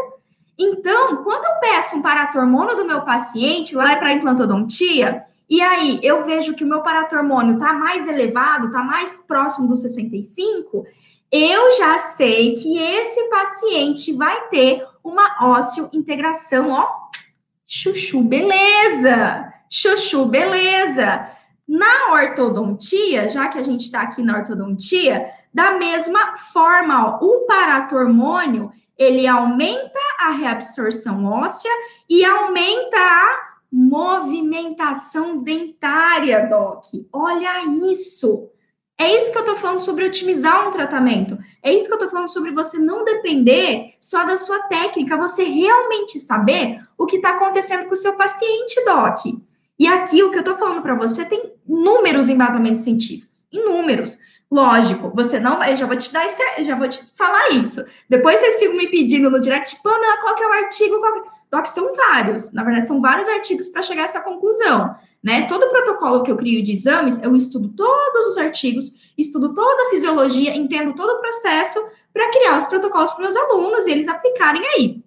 Então, 0.58 1.22
quando 1.22 1.44
eu 1.44 1.60
peço 1.60 1.96
um 1.96 2.02
paratormônio 2.02 2.76
do 2.76 2.84
meu 2.84 3.02
paciente 3.02 3.74
lá 3.74 3.96
para 3.96 4.12
implantodontia, 4.12 5.22
e 5.48 5.60
aí, 5.60 6.00
eu 6.02 6.24
vejo 6.24 6.54
que 6.54 6.64
o 6.64 6.66
meu 6.66 6.82
paratormônio 6.82 7.54
está 7.54 7.72
mais 7.72 8.08
elevado, 8.08 8.66
está 8.66 8.82
mais 8.82 9.20
próximo 9.20 9.68
dos 9.68 9.82
65, 9.82 10.86
eu 11.30 11.76
já 11.76 11.98
sei 11.98 12.54
que 12.54 12.78
esse 12.78 13.28
paciente 13.28 14.12
vai 14.14 14.48
ter 14.48 14.86
uma 15.02 15.36
ósseo 15.40 15.90
integração, 15.92 16.70
ó, 16.70 16.88
chuchu, 17.66 18.22
beleza! 18.22 19.52
Chuchu, 19.68 20.26
beleza! 20.26 21.28
Na 21.66 22.12
ortodontia, 22.12 23.28
já 23.28 23.48
que 23.48 23.58
a 23.58 23.62
gente 23.62 23.80
está 23.80 24.02
aqui 24.02 24.22
na 24.22 24.38
ortodontia, 24.38 25.28
da 25.52 25.72
mesma 25.72 26.36
forma, 26.36 27.18
ó, 27.20 27.24
o 27.24 27.46
paratormônio, 27.46 28.70
ele 28.96 29.26
aumenta 29.26 29.98
a 30.20 30.30
reabsorção 30.30 31.24
óssea 31.24 31.70
e 32.08 32.24
aumenta 32.24 32.96
a 32.96 33.53
movimentação 33.76 35.36
dentária, 35.36 36.46
Doc. 36.46 36.84
Olha 37.12 37.64
isso. 37.90 38.48
É 38.96 39.12
isso 39.16 39.32
que 39.32 39.38
eu 39.38 39.40
estou 39.40 39.56
falando 39.56 39.80
sobre 39.80 40.04
otimizar 40.04 40.68
um 40.68 40.70
tratamento. 40.70 41.36
É 41.60 41.72
isso 41.72 41.86
que 41.86 41.92
eu 41.92 41.96
estou 41.96 42.08
falando 42.08 42.28
sobre 42.28 42.52
você 42.52 42.78
não 42.78 43.04
depender 43.04 43.92
só 44.00 44.24
da 44.24 44.36
sua 44.36 44.60
técnica, 44.68 45.16
você 45.16 45.42
realmente 45.42 46.20
saber 46.20 46.80
o 46.96 47.04
que 47.04 47.16
está 47.16 47.30
acontecendo 47.30 47.86
com 47.86 47.94
o 47.94 47.96
seu 47.96 48.16
paciente, 48.16 48.84
Doc. 48.84 49.26
E 49.76 49.88
aqui 49.88 50.22
o 50.22 50.30
que 50.30 50.36
eu 50.36 50.42
estou 50.42 50.56
falando 50.56 50.80
para 50.80 50.94
você 50.94 51.24
tem 51.24 51.52
inúmeros 51.66 52.28
embasamentos 52.28 52.84
científicos, 52.84 53.48
inúmeros. 53.50 54.18
Lógico, 54.48 55.10
você 55.12 55.40
não 55.40 55.58
vai, 55.58 55.72
eu 55.72 55.76
já 55.76 55.86
vou 55.86 55.96
te 55.96 56.12
dar 56.12 56.24
esse, 56.26 56.62
já 56.62 56.78
vou 56.78 56.88
te 56.88 57.04
falar 57.16 57.50
isso. 57.50 57.84
Depois 58.08 58.38
vocês 58.38 58.54
ficam 58.54 58.76
me 58.76 58.86
pedindo 58.86 59.28
no 59.28 59.40
direct, 59.40 59.82
Pamela, 59.82 60.18
qual 60.18 60.36
que 60.36 60.44
é 60.44 60.46
o 60.46 60.52
artigo? 60.52 61.00
Qual 61.00 61.12
que... 61.12 61.33
Que 61.62 61.68
são 61.68 61.94
vários, 61.94 62.52
na 62.52 62.62
verdade, 62.62 62.88
são 62.88 63.00
vários 63.00 63.28
artigos 63.28 63.68
para 63.68 63.82
chegar 63.82 64.02
a 64.02 64.04
essa 64.04 64.20
conclusão. 64.20 64.94
Né? 65.22 65.46
Todo 65.46 65.70
protocolo 65.70 66.22
que 66.22 66.30
eu 66.30 66.36
crio 66.36 66.62
de 66.62 66.72
exames, 66.72 67.22
eu 67.22 67.34
estudo 67.34 67.68
todos 67.68 68.26
os 68.26 68.36
artigos, 68.36 68.92
estudo 69.16 69.54
toda 69.54 69.84
a 69.84 69.90
fisiologia, 69.90 70.54
entendo 70.54 70.94
todo 70.94 71.16
o 71.16 71.20
processo 71.20 71.80
para 72.12 72.30
criar 72.30 72.56
os 72.56 72.66
protocolos 72.66 73.10
para 73.10 73.22
meus 73.22 73.36
alunos 73.36 73.86
e 73.86 73.90
eles 73.90 74.06
aplicarem 74.06 74.62
aí. 74.76 75.02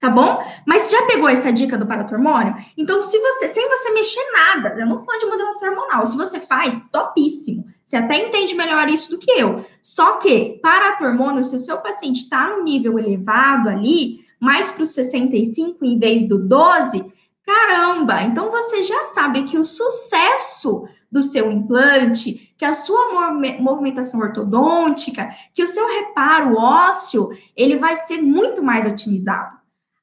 Tá 0.00 0.10
bom? 0.10 0.44
Mas 0.66 0.90
já 0.90 1.06
pegou 1.06 1.28
essa 1.28 1.52
dica 1.52 1.78
do 1.78 1.86
paratormônio? 1.86 2.56
Então, 2.76 3.04
se 3.04 3.16
você, 3.20 3.46
sem 3.46 3.68
você 3.68 3.92
mexer 3.92 4.32
nada, 4.32 4.74
eu 4.76 4.84
não 4.84 4.98
falo 4.98 5.20
de 5.20 5.26
modelação 5.26 5.68
hormonal, 5.68 6.04
se 6.04 6.16
você 6.16 6.40
faz, 6.40 6.90
topíssimo. 6.90 7.64
Você 7.84 7.94
até 7.94 8.16
entende 8.16 8.52
melhor 8.54 8.88
isso 8.88 9.12
do 9.12 9.18
que 9.18 9.30
eu. 9.30 9.64
Só 9.80 10.14
que, 10.16 10.58
paratormônio, 10.60 11.44
se 11.44 11.54
o 11.54 11.58
seu 11.58 11.76
paciente 11.78 12.22
está 12.22 12.48
no 12.48 12.64
nível 12.64 12.98
elevado 12.98 13.68
ali, 13.68 14.18
mais 14.42 14.72
para 14.72 14.82
os 14.82 14.88
65 14.88 15.84
em 15.84 15.96
vez 16.00 16.26
do 16.26 16.36
12, 16.36 17.06
caramba! 17.46 18.24
Então 18.24 18.50
você 18.50 18.82
já 18.82 19.04
sabe 19.04 19.44
que 19.44 19.56
o 19.56 19.64
sucesso 19.64 20.88
do 21.08 21.22
seu 21.22 21.48
implante, 21.48 22.52
que 22.58 22.64
a 22.64 22.74
sua 22.74 23.30
movimentação 23.60 24.18
ortodôntica, 24.18 25.30
que 25.54 25.62
o 25.62 25.68
seu 25.68 25.86
reparo 25.86 26.56
ósseo, 26.56 27.30
ele 27.56 27.76
vai 27.76 27.94
ser 27.94 28.20
muito 28.20 28.64
mais 28.64 28.84
otimizado. 28.84 29.61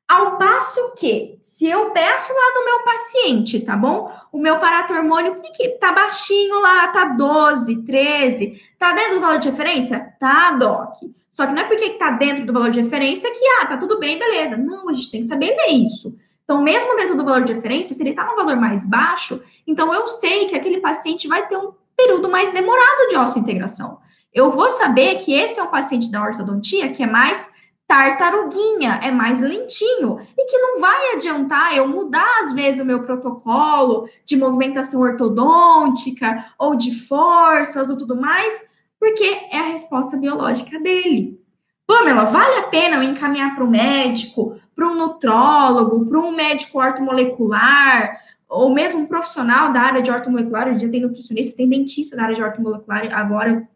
Ao 0.10 0.40
passo 0.40 0.96
que, 0.96 1.38
se 1.40 1.68
eu 1.68 1.92
peço 1.92 2.34
lá 2.34 2.54
do 2.56 2.66
meu 2.66 2.84
paciente, 2.84 3.60
tá 3.60 3.78
bom? 3.78 4.12
O 4.32 4.40
meu 4.40 4.58
paratormônio 4.58 5.40
que 5.40 5.70
tá 5.78 5.92
baixinho 5.92 6.60
lá, 6.60 6.88
tá 6.88 7.06
12, 7.06 7.84
13, 7.86 8.60
tá 8.80 8.92
dentro 8.94 9.16
do 9.16 9.22
valor 9.22 9.38
de 9.38 9.52
referência? 9.52 10.12
Tá, 10.20 10.50
doc. 10.54 10.96
Só 11.30 11.46
que 11.46 11.54
não 11.54 11.62
é 11.62 11.66
porque 11.66 11.92
tá 11.92 12.10
dentro 12.10 12.44
do 12.44 12.52
valor 12.52 12.72
de 12.72 12.82
referência 12.82 13.30
que, 13.30 13.46
ah, 13.62 13.68
tá 13.68 13.78
tudo 13.78 14.00
bem, 14.00 14.18
beleza. 14.18 14.58
Não, 14.58 14.90
a 14.90 14.94
gente 14.94 15.12
tem 15.12 15.20
que 15.20 15.28
saber 15.28 15.56
ler 15.56 15.74
isso. 15.74 16.18
Então, 16.44 16.64
mesmo 16.64 16.96
dentro 16.96 17.16
do 17.16 17.24
valor 17.24 17.44
de 17.44 17.54
referência, 17.54 17.96
se 17.96 18.02
ele 18.02 18.16
tá 18.16 18.26
no 18.26 18.36
valor 18.36 18.56
mais 18.56 18.90
baixo, 18.90 19.40
então 19.68 19.94
eu 19.94 20.08
sei 20.08 20.48
que 20.48 20.56
aquele 20.56 20.82
paciente 20.82 21.28
vai 21.28 21.48
ter 21.48 21.56
um 21.56 21.72
período 21.96 22.28
mais 22.28 22.52
demorado 22.52 23.10
de 23.10 23.16
osso-integração. 23.16 24.00
Eu 24.34 24.50
vou 24.50 24.70
saber 24.70 25.18
que 25.18 25.34
esse 25.34 25.60
é 25.60 25.64
um 25.64 25.68
paciente 25.68 26.12
da 26.12 26.24
ortodontia 26.24 26.90
que 26.90 27.04
é 27.04 27.08
mais 27.08 27.52
tartaruguinha, 27.90 29.00
é 29.02 29.10
mais 29.10 29.42
lentinho 29.42 30.20
e 30.38 30.46
que 30.46 30.58
não 30.60 30.80
vai 30.80 31.14
adiantar 31.16 31.76
eu 31.76 31.88
mudar 31.88 32.42
às 32.42 32.54
vezes 32.54 32.80
o 32.80 32.86
meu 32.86 33.02
protocolo 33.02 34.08
de 34.24 34.38
movimentação 34.38 35.02
ortodôntica 35.02 36.54
ou 36.60 36.76
de 36.76 36.94
forças 36.94 37.90
ou 37.90 37.98
tudo 37.98 38.16
mais, 38.16 38.70
porque 39.00 39.24
é 39.24 39.58
a 39.58 39.70
resposta 39.70 40.16
biológica 40.18 40.80
dele. 40.80 41.42
Pamela, 41.88 42.26
vale 42.26 42.58
a 42.58 42.68
pena 42.68 42.98
eu 42.98 43.02
encaminhar 43.02 43.56
para 43.56 43.64
o 43.64 43.72
médico, 43.72 44.56
para 44.76 44.88
um 44.88 44.96
nutrólogo, 44.96 46.06
para 46.06 46.20
um 46.20 46.32
médico 46.32 46.78
ortomolecular, 46.78 48.20
ou 48.48 48.72
mesmo 48.72 49.02
um 49.02 49.08
profissional 49.08 49.74
da 49.74 49.82
área 49.82 50.02
de 50.04 50.12
ortomolecular, 50.12 50.68
hoje 50.68 50.78
dia 50.78 50.92
tem 50.92 51.02
nutricionista, 51.02 51.58
tem 51.58 51.68
dentista 51.68 52.16
da 52.16 52.22
área 52.22 52.36
de 52.36 52.44
ortomolecular 52.44 53.10
agora, 53.12 53.68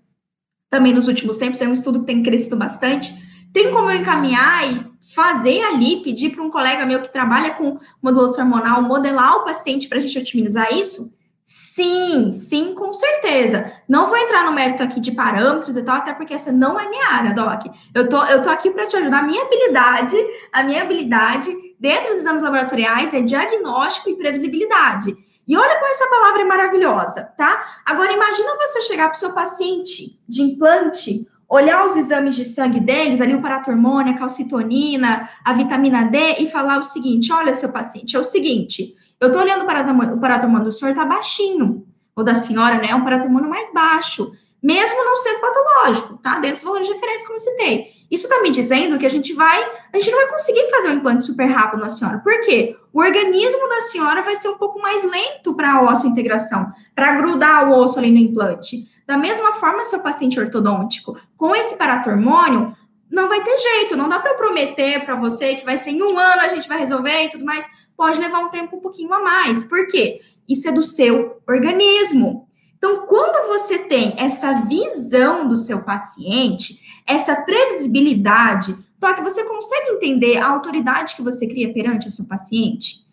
também 0.69 0.93
nos 0.93 1.07
últimos 1.07 1.37
tempos, 1.37 1.59
é 1.61 1.67
um 1.67 1.73
estudo 1.73 2.01
que 2.01 2.05
tem 2.05 2.21
crescido 2.21 2.55
bastante, 2.55 3.22
tem 3.53 3.71
como 3.71 3.91
eu 3.91 4.01
encaminhar 4.01 4.67
e 4.69 4.93
fazer 5.13 5.61
ali, 5.61 6.01
pedir 6.03 6.31
para 6.31 6.43
um 6.43 6.49
colega 6.49 6.85
meu 6.85 7.01
que 7.01 7.13
trabalha 7.13 7.51
com 7.51 7.77
modulação 8.01 8.45
hormonal 8.45 8.81
modelar 8.81 9.37
o 9.37 9.45
paciente 9.45 9.87
para 9.87 9.99
a 9.99 10.01
gente 10.01 10.17
otimizar 10.17 10.73
isso? 10.73 11.13
Sim, 11.43 12.31
sim, 12.31 12.73
com 12.73 12.93
certeza. 12.93 13.71
Não 13.87 14.07
vou 14.07 14.17
entrar 14.17 14.45
no 14.45 14.53
mérito 14.53 14.81
aqui 14.81 14.99
de 14.99 15.11
parâmetros 15.11 15.75
e 15.75 15.83
tal, 15.83 15.97
até 15.97 16.13
porque 16.13 16.33
essa 16.33 16.51
não 16.51 16.79
é 16.79 16.89
minha 16.89 17.07
área, 17.09 17.35
Doc. 17.35 17.65
Eu 17.93 18.07
tô, 18.07 18.23
eu 18.25 18.41
tô 18.41 18.49
aqui 18.49 18.71
para 18.71 18.87
te 18.87 18.95
ajudar. 18.95 19.19
A 19.19 19.23
minha 19.23 19.43
habilidade, 19.43 20.15
a 20.51 20.63
minha 20.63 20.81
habilidade 20.81 21.49
dentro 21.79 22.13
dos 22.13 22.21
exames 22.21 22.41
laboratoriais 22.41 23.13
é 23.13 23.21
diagnóstico 23.21 24.09
e 24.09 24.15
previsibilidade. 24.15 25.13
E 25.45 25.57
olha 25.57 25.75
como 25.75 25.91
essa 25.91 26.07
palavra 26.07 26.41
é 26.41 26.45
maravilhosa, 26.45 27.23
tá? 27.37 27.61
Agora 27.85 28.13
imagina 28.13 28.55
você 28.55 28.81
chegar 28.81 29.09
para 29.09 29.17
o 29.17 29.19
seu 29.19 29.33
paciente 29.33 30.17
de 30.27 30.41
implante 30.43 31.27
olhar 31.53 31.85
os 31.85 31.95
exames 31.95 32.35
de 32.35 32.45
sangue 32.45 32.79
deles, 32.79 33.21
ali 33.21 33.35
o 33.35 33.41
paratormônio, 33.41 34.13
a 34.13 34.17
calcitonina, 34.17 35.29
a 35.45 35.53
vitamina 35.53 36.03
D, 36.05 36.37
e 36.39 36.47
falar 36.47 36.79
o 36.79 36.83
seguinte: 36.83 37.31
olha, 37.31 37.53
seu 37.53 37.71
paciente, 37.71 38.15
é 38.15 38.19
o 38.19 38.23
seguinte, 38.23 38.95
eu 39.19 39.31
tô 39.31 39.39
olhando 39.39 39.63
o 39.63 40.19
paratormônio 40.19 40.65
do 40.65 40.71
senhor, 40.71 40.95
tá 40.95 41.05
baixinho. 41.05 41.85
ou 42.15 42.23
da 42.23 42.35
senhora, 42.35 42.77
né, 42.77 42.87
é 42.89 42.95
um 42.95 43.03
parato 43.03 43.25
hormônio 43.25 43.49
mais 43.49 43.71
baixo, 43.73 44.31
mesmo 44.63 45.03
não 45.03 45.17
sendo 45.17 45.41
patológico, 45.41 46.17
tá? 46.19 46.39
Dentro 46.39 46.55
dos 46.55 46.63
valores 46.63 46.87
de 46.87 46.93
referência, 46.93 47.27
como 47.27 47.37
citei. 47.37 47.91
Isso 48.09 48.27
está 48.27 48.41
me 48.41 48.49
dizendo 48.49 48.97
que 48.97 49.05
a 49.05 49.09
gente 49.09 49.33
vai, 49.33 49.61
a 49.91 49.99
gente 49.99 50.09
não 50.09 50.19
vai 50.19 50.29
conseguir 50.29 50.69
fazer 50.69 50.89
um 50.89 50.93
implante 50.93 51.25
super 51.25 51.45
rápido 51.47 51.81
na 51.81 51.89
senhora. 51.89 52.19
Por 52.19 52.39
quê? 52.41 52.77
O 52.93 53.01
organismo 53.01 53.67
da 53.67 53.81
senhora 53.81 54.21
vai 54.21 54.35
ser 54.35 54.47
um 54.47 54.57
pouco 54.57 54.79
mais 54.79 55.03
lento 55.03 55.53
para 55.53 55.79
a 55.79 56.07
integração, 56.07 56.71
para 56.95 57.17
grudar 57.17 57.67
o 57.67 57.77
osso 57.77 57.99
ali 57.99 58.09
no 58.09 58.19
implante. 58.19 58.87
Da 59.05 59.17
mesma 59.17 59.51
forma, 59.53 59.83
seu 59.83 59.99
paciente 59.99 60.39
ortodôntico, 60.39 61.19
com 61.35 61.53
esse 61.53 61.75
paratormônio, 61.75 62.73
não 63.11 63.27
vai 63.27 63.43
ter 63.43 63.57
jeito, 63.57 63.97
não 63.97 64.07
dá 64.07 64.19
para 64.19 64.35
prometer 64.35 65.03
para 65.03 65.15
você 65.15 65.55
que 65.55 65.65
vai 65.65 65.75
ser 65.75 65.91
em 65.91 66.01
um 66.01 66.17
ano 66.17 66.41
a 66.41 66.47
gente 66.47 66.67
vai 66.69 66.79
resolver 66.79 67.25
e 67.25 67.29
tudo 67.29 67.43
mais. 67.43 67.65
Pode 67.97 68.19
levar 68.19 68.39
um 68.39 68.49
tempo 68.49 68.77
um 68.77 68.79
pouquinho 68.79 69.13
a 69.13 69.19
mais. 69.19 69.63
Por 69.63 69.87
quê? 69.87 70.21
Isso 70.47 70.69
é 70.69 70.71
do 70.71 70.81
seu 70.81 71.41
organismo. 71.47 72.47
Então, 72.83 73.07
quando 73.07 73.47
você 73.47 73.77
tem 73.77 74.13
essa 74.17 74.65
visão 74.65 75.47
do 75.47 75.55
seu 75.55 75.83
paciente, 75.83 76.81
essa 77.07 77.33
previsibilidade, 77.33 78.77
que 79.15 79.21
você 79.21 79.45
consegue 79.45 79.91
entender 79.91 80.37
a 80.37 80.49
autoridade 80.49 81.15
que 81.15 81.21
você 81.21 81.47
cria 81.47 81.73
perante 81.73 82.09
o 82.09 82.11
seu 82.11 82.25
paciente 82.25 83.05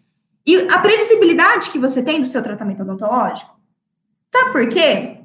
e 0.44 0.56
a 0.68 0.78
previsibilidade 0.78 1.70
que 1.70 1.78
você 1.78 2.02
tem 2.02 2.20
do 2.20 2.26
seu 2.26 2.42
tratamento 2.42 2.82
odontológico. 2.82 3.56
Sabe 4.28 4.50
por 4.50 4.68
quê? 4.68 5.18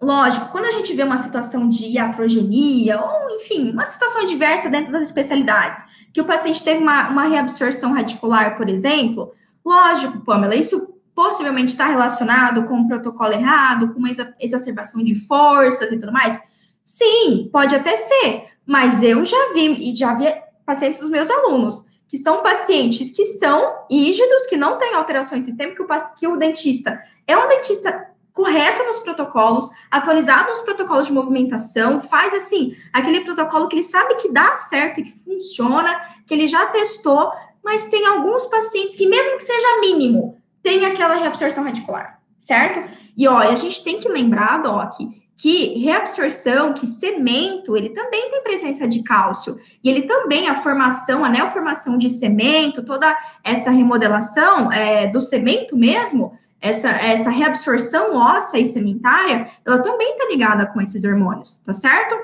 Lógico, 0.00 0.48
quando 0.48 0.64
a 0.64 0.72
gente 0.72 0.94
vê 0.94 1.02
uma 1.02 1.18
situação 1.18 1.68
de 1.68 1.84
iatrogenia, 1.88 2.98
ou 3.02 3.36
enfim, 3.36 3.70
uma 3.70 3.84
situação 3.84 4.24
diversa 4.24 4.70
dentro 4.70 4.92
das 4.92 5.02
especialidades, 5.02 5.84
que 6.10 6.22
o 6.22 6.26
paciente 6.26 6.64
teve 6.64 6.82
uma, 6.82 7.10
uma 7.10 7.28
reabsorção 7.28 7.92
radicular, 7.92 8.56
por 8.56 8.70
exemplo, 8.70 9.30
lógico, 9.62 10.20
Pamela, 10.24 10.54
isso 10.54 10.94
possivelmente 11.14 11.72
está 11.72 11.86
relacionado 11.86 12.64
com 12.64 12.74
um 12.74 12.88
protocolo 12.88 13.32
errado, 13.32 13.88
com 13.88 13.98
uma 13.98 14.10
exacerbação 14.40 15.02
de 15.02 15.14
forças 15.14 15.90
e 15.92 15.98
tudo 15.98 16.12
mais. 16.12 16.40
Sim, 16.82 17.48
pode 17.52 17.74
até 17.74 17.96
ser, 17.96 18.44
mas 18.66 19.02
eu 19.02 19.24
já 19.24 19.52
vi 19.52 19.90
e 19.90 19.94
já 19.94 20.14
vi 20.14 20.26
pacientes 20.64 21.00
dos 21.00 21.10
meus 21.10 21.30
alunos 21.30 21.90
que 22.10 22.18
são 22.18 22.42
pacientes 22.42 23.12
que 23.12 23.24
são 23.24 23.84
rígidos, 23.88 24.46
que 24.46 24.56
não 24.56 24.76
têm 24.78 24.94
alterações 24.94 25.44
sistêmicas, 25.44 26.12
que 26.18 26.26
o 26.26 26.36
dentista 26.36 27.00
é 27.24 27.38
um 27.38 27.48
dentista 27.48 28.08
correto 28.32 28.82
nos 28.82 28.98
protocolos, 28.98 29.68
atualizado 29.88 30.48
nos 30.48 30.60
protocolos 30.60 31.06
de 31.06 31.12
movimentação, 31.12 32.00
faz 32.00 32.34
assim, 32.34 32.74
aquele 32.92 33.20
protocolo 33.20 33.68
que 33.68 33.76
ele 33.76 33.82
sabe 33.84 34.16
que 34.16 34.32
dá 34.32 34.56
certo 34.56 34.98
e 34.98 35.04
que 35.04 35.12
funciona, 35.12 36.00
que 36.26 36.34
ele 36.34 36.48
já 36.48 36.66
testou, 36.66 37.30
mas 37.62 37.86
tem 37.88 38.04
alguns 38.06 38.46
pacientes 38.46 38.96
que, 38.96 39.06
mesmo 39.06 39.36
que 39.36 39.44
seja 39.44 39.80
mínimo, 39.80 40.39
tem 40.62 40.84
aquela 40.84 41.14
reabsorção 41.14 41.64
radicular, 41.64 42.20
certo? 42.38 42.82
E 43.16 43.26
ó, 43.26 43.38
a 43.38 43.54
gente 43.54 43.82
tem 43.82 43.98
que 43.98 44.08
lembrar, 44.08 44.58
Doc, 44.58 44.94
que 45.40 45.78
reabsorção, 45.78 46.74
que 46.74 46.86
cemento, 46.86 47.74
ele 47.76 47.90
também 47.90 48.30
tem 48.30 48.42
presença 48.42 48.86
de 48.86 49.02
cálcio. 49.02 49.58
E 49.82 49.88
ele 49.88 50.02
também, 50.02 50.48
a 50.48 50.54
formação, 50.54 51.24
a 51.24 51.30
neoformação 51.30 51.96
de 51.96 52.10
cemento, 52.10 52.84
toda 52.84 53.16
essa 53.42 53.70
remodelação 53.70 54.70
é, 54.70 55.06
do 55.06 55.20
cemento 55.20 55.76
mesmo, 55.76 56.38
essa, 56.60 56.90
essa 56.90 57.30
reabsorção 57.30 58.14
óssea 58.14 58.58
e 58.58 58.66
sementária, 58.66 59.48
ela 59.64 59.82
também 59.82 60.12
está 60.12 60.26
ligada 60.26 60.66
com 60.66 60.80
esses 60.80 61.04
hormônios, 61.04 61.56
tá 61.58 61.72
certo? 61.72 62.14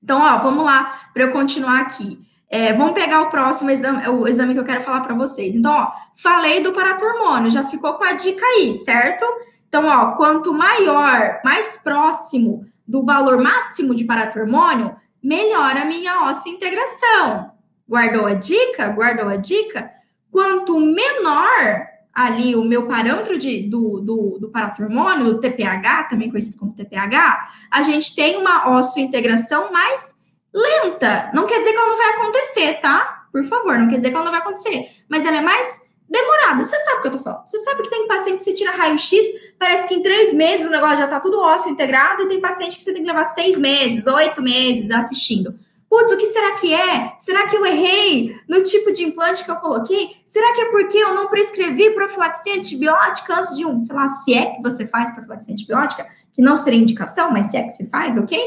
Então, 0.00 0.20
ó, 0.20 0.38
vamos 0.38 0.64
lá, 0.64 1.10
para 1.12 1.24
eu 1.24 1.32
continuar 1.32 1.80
aqui. 1.80 2.20
É, 2.50 2.72
vamos 2.72 2.94
pegar 2.94 3.22
o 3.22 3.28
próximo 3.28 3.70
exame, 3.70 4.08
o 4.08 4.26
exame 4.26 4.54
que 4.54 4.60
eu 4.60 4.64
quero 4.64 4.80
falar 4.80 5.00
para 5.00 5.14
vocês. 5.14 5.54
Então, 5.54 5.70
ó, 5.70 5.92
falei 6.14 6.62
do 6.62 6.72
paratormônio, 6.72 7.50
já 7.50 7.62
ficou 7.64 7.94
com 7.94 8.04
a 8.04 8.12
dica 8.12 8.44
aí, 8.44 8.72
certo? 8.72 9.24
Então, 9.68 9.86
ó, 9.86 10.12
quanto 10.12 10.52
maior, 10.52 11.40
mais 11.44 11.80
próximo 11.82 12.66
do 12.86 13.04
valor 13.04 13.42
máximo 13.42 13.94
de 13.94 14.04
paratormônio, 14.04 14.96
melhor 15.22 15.76
a 15.76 15.84
minha 15.84 16.22
óssea 16.22 16.50
integração. 16.50 17.52
Guardou 17.86 18.24
a 18.24 18.32
dica? 18.32 18.88
Guardou 18.88 19.28
a 19.28 19.36
dica? 19.36 19.90
Quanto 20.30 20.80
menor 20.80 21.86
ali 22.14 22.56
o 22.56 22.64
meu 22.64 22.86
parâmetro 22.86 23.38
de, 23.38 23.68
do, 23.68 24.00
do, 24.00 24.38
do 24.40 24.48
paratormônio, 24.48 25.26
o 25.26 25.38
TPH, 25.38 26.04
também 26.04 26.30
conhecido 26.30 26.58
como 26.58 26.74
TPH, 26.74 27.48
a 27.70 27.82
gente 27.82 28.14
tem 28.14 28.36
uma 28.36 28.80
integração 28.96 29.70
mais 29.70 30.17
lenta. 30.52 31.30
Não 31.34 31.46
quer 31.46 31.58
dizer 31.60 31.72
que 31.72 31.78
ela 31.78 31.88
não 31.88 31.96
vai 31.96 32.10
acontecer, 32.10 32.80
tá? 32.80 33.26
Por 33.32 33.44
favor, 33.44 33.78
não 33.78 33.88
quer 33.88 33.96
dizer 33.96 34.10
que 34.10 34.14
ela 34.14 34.24
não 34.24 34.32
vai 34.32 34.40
acontecer. 34.40 34.88
Mas 35.08 35.24
ela 35.24 35.36
é 35.36 35.40
mais 35.40 35.88
demorada. 36.08 36.64
Você 36.64 36.76
sabe 36.78 36.98
o 36.98 37.02
que 37.02 37.08
eu 37.08 37.12
tô 37.12 37.18
falando. 37.18 37.46
Você 37.46 37.58
sabe 37.58 37.82
que 37.82 37.90
tem 37.90 38.08
paciente 38.08 38.38
que 38.38 38.44
você 38.44 38.54
tira 38.54 38.70
raio-x, 38.72 39.20
parece 39.58 39.86
que 39.86 39.94
em 39.94 40.02
três 40.02 40.32
meses 40.32 40.66
o 40.66 40.70
negócio 40.70 40.98
já 40.98 41.06
tá 41.06 41.20
tudo 41.20 41.38
ósseo 41.38 41.70
integrado, 41.70 42.22
e 42.22 42.28
tem 42.28 42.40
paciente 42.40 42.76
que 42.76 42.82
você 42.82 42.92
tem 42.92 43.02
que 43.02 43.08
levar 43.08 43.24
seis 43.24 43.56
meses, 43.58 44.06
oito 44.06 44.42
meses 44.42 44.90
assistindo. 44.90 45.54
Putz, 45.90 46.12
o 46.12 46.18
que 46.18 46.26
será 46.26 46.52
que 46.52 46.74
é? 46.74 47.14
Será 47.18 47.46
que 47.46 47.56
eu 47.56 47.64
errei 47.64 48.36
no 48.46 48.62
tipo 48.62 48.92
de 48.92 49.04
implante 49.04 49.42
que 49.42 49.50
eu 49.50 49.56
coloquei? 49.56 50.16
Será 50.26 50.52
que 50.52 50.60
é 50.60 50.64
porque 50.66 50.98
eu 50.98 51.14
não 51.14 51.28
prescrevi 51.28 51.90
profilaxia 51.94 52.56
antibiótica 52.56 53.34
antes 53.34 53.56
de 53.56 53.64
um, 53.64 53.82
sei 53.82 53.96
lá, 53.96 54.06
se 54.06 54.34
é 54.34 54.46
que 54.54 54.62
você 54.62 54.86
faz 54.86 55.10
profilaxia 55.14 55.54
antibiótica, 55.54 56.06
que 56.32 56.42
não 56.42 56.56
seria 56.56 56.78
indicação, 56.78 57.30
mas 57.30 57.50
se 57.50 57.56
é 57.56 57.62
que 57.62 57.72
você 57.72 57.86
faz, 57.86 58.18
ok? 58.18 58.38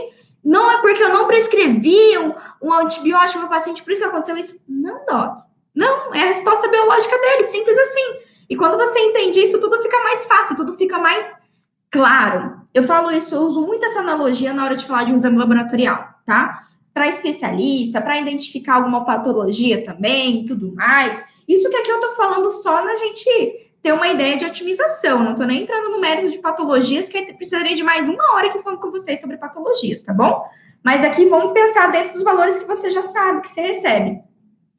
Não 0.43 0.71
é 0.71 0.81
porque 0.81 1.03
eu 1.03 1.09
não 1.09 1.27
prescrevi 1.27 2.17
um, 2.17 2.33
um 2.61 2.73
antibiótico 2.73 3.39
para 3.39 3.47
o 3.47 3.49
paciente, 3.49 3.83
por 3.83 3.91
isso 3.91 4.01
que 4.01 4.07
aconteceu 4.07 4.37
isso. 4.37 4.63
Não, 4.67 5.05
Doc. 5.05 5.37
Não, 5.73 6.13
é 6.13 6.23
a 6.23 6.27
resposta 6.27 6.67
biológica 6.67 7.17
dele, 7.17 7.43
simples 7.43 7.77
assim. 7.77 8.19
E 8.49 8.55
quando 8.55 8.77
você 8.77 8.99
entende 8.99 9.39
isso, 9.39 9.61
tudo 9.61 9.81
fica 9.81 9.97
mais 10.03 10.25
fácil, 10.25 10.55
tudo 10.55 10.75
fica 10.77 10.99
mais 10.99 11.37
claro. 11.89 12.61
Eu 12.73 12.83
falo 12.83 13.11
isso, 13.11 13.35
eu 13.35 13.41
uso 13.41 13.61
muito 13.61 13.85
essa 13.85 13.99
analogia 13.99 14.53
na 14.53 14.65
hora 14.65 14.75
de 14.75 14.85
falar 14.85 15.03
de 15.03 15.13
um 15.13 15.15
exame 15.15 15.37
laboratorial, 15.37 16.07
tá? 16.25 16.67
para 16.93 17.07
especialista, 17.07 18.01
para 18.01 18.19
identificar 18.19 18.75
alguma 18.75 19.05
patologia 19.05 19.83
também, 19.83 20.45
tudo 20.45 20.73
mais. 20.75 21.25
Isso 21.47 21.69
que 21.69 21.75
aqui 21.77 21.89
eu 21.89 21.95
estou 21.95 22.11
falando 22.11 22.51
só 22.51 22.83
na 22.83 22.95
gente 22.95 23.70
ter 23.81 23.93
uma 23.93 24.07
ideia 24.07 24.37
de 24.37 24.45
otimização. 24.45 25.23
Não 25.23 25.31
estou 25.31 25.45
nem 25.45 25.63
entrando 25.63 25.89
no 25.89 25.99
mérito 25.99 26.31
de 26.31 26.39
patologias, 26.39 27.09
que 27.09 27.17
aí 27.17 27.25
precisaria 27.33 27.75
de 27.75 27.83
mais 27.83 28.07
uma 28.07 28.33
hora 28.33 28.47
aqui 28.47 28.59
falando 28.59 28.79
com 28.79 28.91
vocês 28.91 29.19
sobre 29.19 29.37
patologias, 29.37 30.01
tá 30.01 30.13
bom? 30.13 30.45
Mas 30.83 31.03
aqui 31.03 31.25
vamos 31.25 31.53
pensar 31.53 31.91
dentro 31.91 32.13
dos 32.13 32.23
valores 32.23 32.59
que 32.59 32.67
você 32.67 32.91
já 32.91 33.01
sabe, 33.01 33.41
que 33.41 33.49
você 33.49 33.61
recebe. 33.61 34.19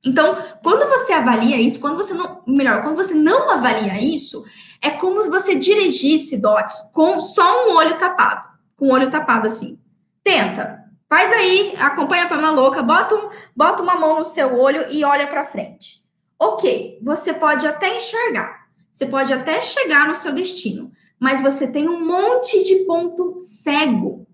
Então, 0.05 0.37
quando 0.63 0.89
você 0.89 1.13
avalia 1.13 1.61
isso, 1.61 1.81
quando 1.81 1.97
você 1.97 2.15
não, 2.15 2.43
melhor, 2.47 2.83
quando 2.83 2.97
você 2.97 3.15
não 3.15 3.51
avalia 3.51 3.97
isso, 4.03 4.45
é 4.81 4.91
como 4.91 5.23
se 5.23 5.31
você 5.31 5.55
dirigisse, 5.55 6.41
Doc, 6.41 6.69
com 6.93 7.21
só 7.21 7.67
um 7.67 7.77
olho 7.77 7.97
tapado, 7.99 8.49
com 8.77 8.87
o 8.87 8.93
olho 8.93 9.11
tapado 9.11 9.47
assim. 9.47 9.79
Tenta, 10.25 10.83
Faz 11.13 11.31
aí, 11.31 11.77
acompanha 11.79 12.25
a 12.25 12.27
Pamela 12.27 12.53
Louca, 12.53 12.83
bota, 12.83 13.15
um, 13.15 13.29
bota 13.55 13.83
uma 13.83 13.97
mão 13.97 14.21
no 14.21 14.25
seu 14.25 14.59
olho 14.59 14.87
e 14.89 15.05
olha 15.05 15.27
para 15.27 15.45
frente. 15.45 16.03
Ok, 16.39 16.99
você 17.03 17.35
pode 17.35 17.67
até 17.67 17.95
enxergar, 17.95 18.62
você 18.93 19.07
pode 19.07 19.33
até 19.33 19.63
chegar 19.63 20.07
no 20.07 20.15
seu 20.15 20.33
destino, 20.33 20.93
mas 21.19 21.41
você 21.41 21.67
tem 21.67 21.89
um 21.89 22.07
monte 22.07 22.63
de 22.63 22.85
ponto 22.85 23.35
cego. 23.35 24.27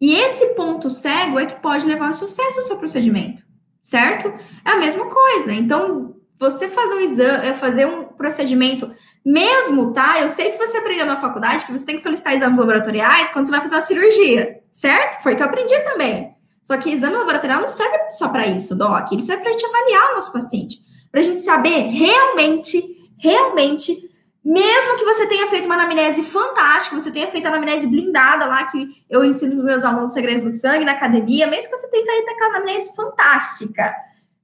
E 0.00 0.14
esse 0.14 0.54
ponto 0.54 0.90
cego 0.90 1.38
é 1.38 1.46
que 1.46 1.60
pode 1.60 1.86
levar 1.86 2.08
ao 2.08 2.14
sucesso 2.14 2.60
o 2.60 2.62
seu 2.62 2.76
procedimento, 2.76 3.42
certo? 3.80 4.28
É 4.64 4.70
a 4.72 4.78
mesma 4.78 5.06
coisa. 5.06 5.52
Então, 5.52 6.16
você 6.38 6.68
fazer 6.68 6.94
um 6.94 7.00
exame, 7.00 7.46
é, 7.46 7.54
fazer 7.54 7.86
um 7.86 8.04
procedimento, 8.04 8.92
mesmo, 9.24 9.92
tá? 9.92 10.20
Eu 10.20 10.28
sei 10.28 10.50
que 10.50 10.58
você 10.58 10.78
aprendeu 10.78 11.06
na 11.06 11.16
faculdade 11.16 11.64
que 11.64 11.72
você 11.72 11.86
tem 11.86 11.94
que 11.94 12.02
solicitar 12.02 12.34
exames 12.34 12.58
laboratoriais 12.58 13.28
quando 13.28 13.46
você 13.46 13.52
vai 13.52 13.60
fazer 13.60 13.76
uma 13.76 13.80
cirurgia, 13.80 14.60
certo? 14.72 15.22
Foi 15.22 15.36
que 15.36 15.42
eu 15.42 15.46
aprendi 15.46 15.78
também. 15.80 16.34
Só 16.62 16.76
que 16.76 16.90
exame 16.90 17.16
laboratorial 17.16 17.60
não 17.60 17.68
serve 17.68 18.12
só 18.12 18.28
para 18.28 18.46
isso, 18.46 18.76
Doc. 18.76 19.10
Ele 19.10 19.22
serve 19.22 19.42
para 19.42 19.50
a 19.50 19.52
gente 19.52 19.66
avaliar 19.66 20.10
o 20.10 20.14
nosso 20.16 20.32
paciente, 20.32 20.76
para 21.10 21.20
a 21.20 21.24
gente 21.24 21.38
saber 21.38 21.88
realmente, 21.88 22.82
realmente, 23.22 24.10
mesmo 24.44 24.98
que 24.98 25.04
você 25.04 25.26
tenha 25.28 25.46
feito 25.46 25.66
uma 25.66 25.76
anamnese 25.76 26.24
fantástica, 26.24 26.98
você 26.98 27.12
tenha 27.12 27.28
feito 27.28 27.46
a 27.46 27.48
anamnese 27.48 27.86
blindada 27.86 28.46
lá, 28.46 28.64
que 28.64 28.88
eu 29.08 29.24
ensino 29.24 29.54
para 29.54 29.64
meus 29.64 29.84
alunos 29.84 30.12
segredos 30.12 30.42
do 30.42 30.50
sangue 30.50 30.84
na 30.84 30.92
academia, 30.92 31.46
mesmo 31.46 31.70
que 31.70 31.76
você 31.76 31.88
tenha 31.88 32.04
feito 32.04 32.28
aquela 32.28 32.56
anamnese 32.56 32.94
fantástica 32.96 33.94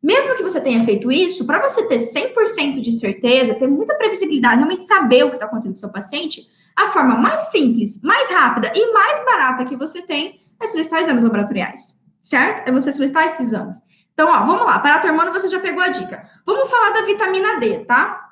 mesmo 0.02 0.36
que 0.36 0.42
você 0.42 0.60
tenha 0.60 0.84
feito 0.84 1.10
isso, 1.10 1.44
para 1.44 1.60
você 1.60 1.86
ter 1.88 1.96
100% 1.96 2.80
de 2.80 2.92
certeza, 2.92 3.54
ter 3.54 3.66
muita 3.66 3.94
previsibilidade, 3.96 4.56
realmente 4.56 4.84
saber 4.84 5.24
o 5.24 5.30
que 5.30 5.36
está 5.36 5.46
acontecendo 5.46 5.72
com 5.72 5.76
o 5.76 5.80
seu 5.80 5.90
paciente, 5.90 6.46
a 6.76 6.86
forma 6.86 7.16
mais 7.16 7.50
simples, 7.50 8.00
mais 8.02 8.30
rápida 8.30 8.72
e 8.74 8.92
mais 8.92 9.24
barata 9.24 9.64
que 9.64 9.76
você 9.76 10.02
tem 10.02 10.40
é 10.60 10.66
solicitar 10.66 11.00
exames 11.00 11.24
laboratoriais, 11.24 12.04
certo? 12.20 12.68
É 12.68 12.72
você 12.72 12.92
solicitar 12.92 13.26
esses 13.26 13.40
exames. 13.40 13.78
Então, 14.14 14.28
ó, 14.28 14.44
vamos 14.44 14.64
lá, 14.64 14.78
para 14.78 15.04
hormônio 15.04 15.32
você 15.32 15.48
já 15.48 15.58
pegou 15.58 15.82
a 15.82 15.88
dica. 15.88 16.28
Vamos 16.46 16.70
falar 16.70 16.90
da 16.90 17.02
vitamina 17.02 17.58
D, 17.58 17.84
tá? 17.84 18.27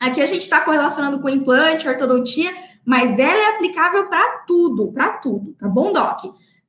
Aqui 0.00 0.22
a 0.22 0.26
gente 0.26 0.42
está 0.42 0.62
correlacionando 0.62 1.20
com 1.20 1.28
implante, 1.28 1.86
ortodontia, 1.86 2.50
mas 2.86 3.18
ela 3.18 3.38
é 3.38 3.54
aplicável 3.54 4.08
para 4.08 4.38
tudo, 4.46 4.90
para 4.90 5.10
tudo, 5.10 5.54
tá 5.58 5.68
bom, 5.68 5.92
Doc? 5.92 6.20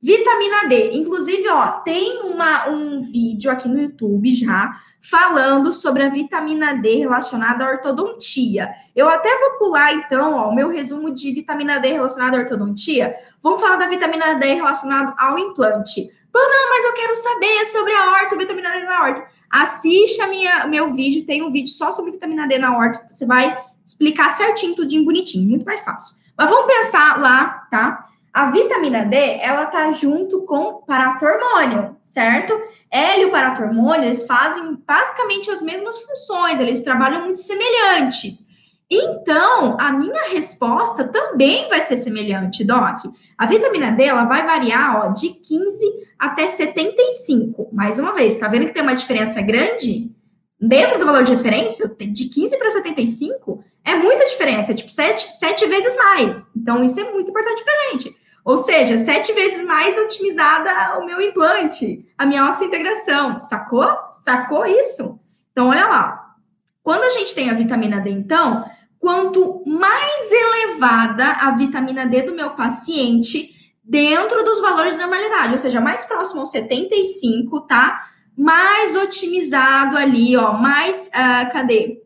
Vitamina 0.02 0.68
D. 0.68 0.92
Inclusive, 0.94 1.48
ó, 1.48 1.80
tem 1.80 2.22
uma, 2.24 2.68
um 2.68 3.00
vídeo 3.00 3.50
aqui 3.50 3.68
no 3.68 3.80
YouTube 3.80 4.34
já 4.34 4.76
falando 5.00 5.72
sobre 5.72 6.02
a 6.02 6.08
vitamina 6.08 6.74
D 6.74 6.96
relacionada 6.96 7.64
à 7.64 7.70
ortodontia. 7.70 8.68
Eu 8.96 9.08
até 9.08 9.30
vou 9.38 9.58
pular, 9.58 9.94
então, 9.94 10.34
ó, 10.34 10.48
o 10.48 10.54
meu 10.54 10.68
resumo 10.68 11.14
de 11.14 11.32
vitamina 11.32 11.78
D 11.78 11.92
relacionada 11.92 12.36
à 12.36 12.40
ortodontia. 12.40 13.14
Vamos 13.40 13.60
falar 13.60 13.76
da 13.76 13.86
vitamina 13.86 14.34
D 14.34 14.54
relacionada 14.54 15.14
ao 15.16 15.38
implante. 15.38 16.02
não, 16.34 16.68
mas 16.68 16.84
eu 16.84 16.92
quero 16.94 17.14
saber 17.14 17.64
sobre 17.64 17.92
a 17.94 18.12
horta, 18.12 18.36
vitamina 18.36 18.70
D 18.70 18.80
na 18.80 19.02
horta. 19.02 19.31
Assiste 19.52 20.18
a 20.22 20.28
minha, 20.28 20.66
meu 20.66 20.94
vídeo, 20.94 21.26
tem 21.26 21.42
um 21.42 21.52
vídeo 21.52 21.70
só 21.70 21.92
sobre 21.92 22.12
vitamina 22.12 22.48
D 22.48 22.56
na 22.56 22.74
horta. 22.74 23.06
Você 23.10 23.26
vai 23.26 23.54
explicar 23.84 24.30
certinho, 24.30 24.74
tudinho, 24.74 25.04
bonitinho, 25.04 25.46
muito 25.46 25.66
mais 25.66 25.82
fácil. 25.82 26.16
Mas 26.38 26.48
vamos 26.48 26.72
pensar 26.72 27.20
lá, 27.20 27.66
tá? 27.70 28.06
A 28.32 28.50
vitamina 28.50 29.04
D, 29.04 29.16
ela 29.40 29.66
tá 29.66 29.90
junto 29.92 30.42
com 30.46 30.82
paratormônio, 30.86 31.94
certo? 32.00 32.58
Ela 32.90 33.24
e 33.24 33.30
paratormônio, 33.30 34.04
eles 34.04 34.26
fazem 34.26 34.74
basicamente 34.86 35.50
as 35.50 35.60
mesmas 35.60 36.00
funções, 36.00 36.58
eles 36.58 36.80
trabalham 36.80 37.24
muito 37.24 37.38
semelhantes. 37.38 38.46
Então, 38.94 39.80
a 39.80 39.90
minha 39.90 40.28
resposta 40.28 41.04
também 41.04 41.66
vai 41.66 41.80
ser 41.80 41.96
semelhante, 41.96 42.62
Doc. 42.62 43.06
A 43.38 43.46
vitamina 43.46 43.90
D, 43.90 44.04
ela 44.04 44.26
vai 44.26 44.44
variar, 44.44 45.06
ó, 45.06 45.08
de 45.08 45.30
15 45.30 45.86
até 46.18 46.46
75. 46.46 47.70
Mais 47.72 47.98
uma 47.98 48.12
vez, 48.12 48.36
tá 48.36 48.48
vendo 48.48 48.66
que 48.66 48.74
tem 48.74 48.82
uma 48.82 48.94
diferença 48.94 49.40
grande? 49.40 50.14
Dentro 50.60 50.98
do 50.98 51.06
valor 51.06 51.24
de 51.24 51.32
referência, 51.32 51.88
de 51.88 52.28
15 52.28 52.58
para 52.58 52.70
75, 52.70 53.64
é 53.82 53.94
muita 53.94 54.26
diferença, 54.26 54.72
é 54.72 54.74
tipo 54.74 54.90
7, 54.90 55.32
7 55.38 55.66
vezes 55.66 55.96
mais. 55.96 56.50
Então, 56.54 56.84
isso 56.84 57.00
é 57.00 57.10
muito 57.10 57.30
importante 57.30 57.64
pra 57.64 57.90
gente. 57.90 58.14
Ou 58.44 58.58
seja, 58.58 58.98
sete 58.98 59.32
vezes 59.32 59.64
mais 59.64 59.96
otimizada 59.96 60.98
o 60.98 61.06
meu 61.06 61.20
implante, 61.20 62.04
a 62.18 62.26
minha 62.26 62.48
ossa 62.48 62.64
integração. 62.64 63.38
Sacou? 63.38 63.86
Sacou 64.10 64.66
isso? 64.66 65.20
Então, 65.52 65.68
olha 65.68 65.86
lá. 65.86 66.34
Quando 66.82 67.04
a 67.04 67.10
gente 67.10 67.32
tem 67.36 67.48
a 67.48 67.54
vitamina 67.54 68.00
D, 68.00 68.10
então, 68.10 68.68
quanto 69.02 69.64
mais 69.66 70.30
elevada 70.30 71.32
a 71.32 71.50
vitamina 71.56 72.06
D 72.06 72.22
do 72.22 72.36
meu 72.36 72.50
paciente, 72.50 73.74
dentro 73.82 74.44
dos 74.44 74.60
valores 74.60 74.94
de 74.94 75.00
normalidade, 75.00 75.50
ou 75.50 75.58
seja, 75.58 75.80
mais 75.80 76.04
próximo 76.04 76.42
ao 76.42 76.46
75, 76.46 77.62
tá? 77.62 78.06
Mais 78.38 78.94
otimizado 78.94 79.96
ali, 79.96 80.36
ó, 80.36 80.52
mais, 80.52 81.08
uh, 81.08 81.52
cadê? 81.52 82.00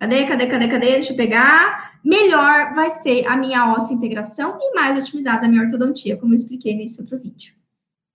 Cadê, 0.00 0.24
cadê, 0.24 0.46
cadê, 0.48 0.66
cadê? 0.68 0.86
Deixa 0.92 1.12
eu 1.12 1.16
pegar. 1.16 1.92
Melhor 2.04 2.74
vai 2.74 2.90
ser 2.90 3.28
a 3.28 3.36
minha 3.36 3.76
integração 3.92 4.58
e 4.60 4.74
mais 4.74 5.00
otimizada 5.00 5.46
a 5.46 5.48
minha 5.48 5.62
ortodontia, 5.62 6.16
como 6.16 6.32
eu 6.32 6.36
expliquei 6.36 6.74
nesse 6.74 7.00
outro 7.00 7.16
vídeo. 7.16 7.54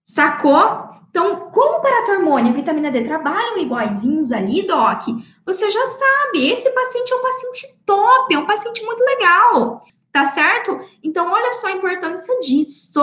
Sacou? 0.04 0.90
Então, 1.10 1.50
como 1.52 1.82
paratormônio 1.82 2.52
e 2.52 2.56
vitamina 2.56 2.92
D 2.92 3.02
trabalham 3.02 3.60
iguaizinhos 3.60 4.34
ali, 4.34 4.68
Doc, 4.68 5.04
você 5.46 5.70
já 5.70 5.86
sabe, 5.86 6.50
esse 6.50 6.70
paciente 6.72 7.14
é 7.14 7.16
um 7.16 7.22
paciente 7.22 7.84
top, 7.86 8.34
é 8.34 8.40
um 8.40 8.48
paciente 8.48 8.84
muito 8.84 9.04
legal, 9.04 9.82
tá 10.12 10.26
certo? 10.26 10.80
Então, 11.04 11.32
olha 11.32 11.52
só 11.52 11.68
a 11.68 11.74
importância 11.74 12.40
disso. 12.40 13.02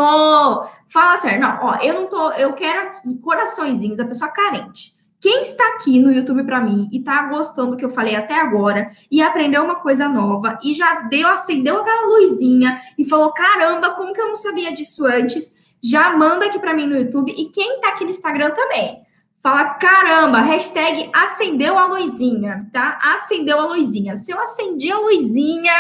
Fala 0.89 1.17
sério, 1.17 1.41
não, 1.41 1.59
ó, 1.63 1.77
eu 1.77 1.95
não 1.95 2.09
tô, 2.09 2.31
eu 2.33 2.53
quero 2.55 2.89
aqui 2.89 3.17
coraçõezinhos, 3.19 4.01
a 4.01 4.07
pessoa 4.07 4.31
carente. 4.31 4.93
Quem 5.23 5.41
está 5.43 5.65
aqui 5.75 6.01
no 6.01 6.11
YouTube 6.11 6.43
para 6.43 6.61
mim 6.61 6.89
e 6.93 6.99
está 6.99 7.23
gostando 7.29 7.71
do 7.71 7.77
que 7.77 7.85
eu 7.85 7.91
falei 7.91 8.17
até 8.17 8.35
agora 8.35 8.91
e 9.09 9.23
aprendeu 9.23 9.63
uma 9.63 9.77
coisa 9.77 10.09
nova 10.09 10.59
e 10.65 10.75
já 10.75 11.03
deu, 11.03 11.29
acendeu 11.29 11.79
aquela 11.79 12.09
luzinha 12.09 12.83
e 12.99 13.05
falou: 13.05 13.33
caramba, 13.33 13.91
como 13.91 14.13
que 14.13 14.21
eu 14.21 14.27
não 14.27 14.35
sabia 14.35 14.73
disso 14.73 15.07
antes? 15.07 15.77
Já 15.81 16.17
manda 16.17 16.47
aqui 16.47 16.59
para 16.59 16.75
mim 16.75 16.89
no 16.89 16.97
YouTube 16.97 17.33
e 17.39 17.51
quem 17.51 17.77
está 17.77 17.91
aqui 17.91 18.03
no 18.03 18.11
Instagram 18.11 18.51
também. 18.51 19.01
Fala, 19.43 19.75
caramba, 19.75 20.39
hashtag 20.39 21.11
acendeu 21.13 21.77
a 21.77 21.87
luzinha, 21.87 22.69
tá? 22.73 22.97
Acendeu 23.03 23.59
a 23.59 23.67
luzinha. 23.67 24.17
Se 24.17 24.31
eu 24.31 24.41
acendi 24.41 24.93
a 24.93 24.99
luzinha, 25.01 25.75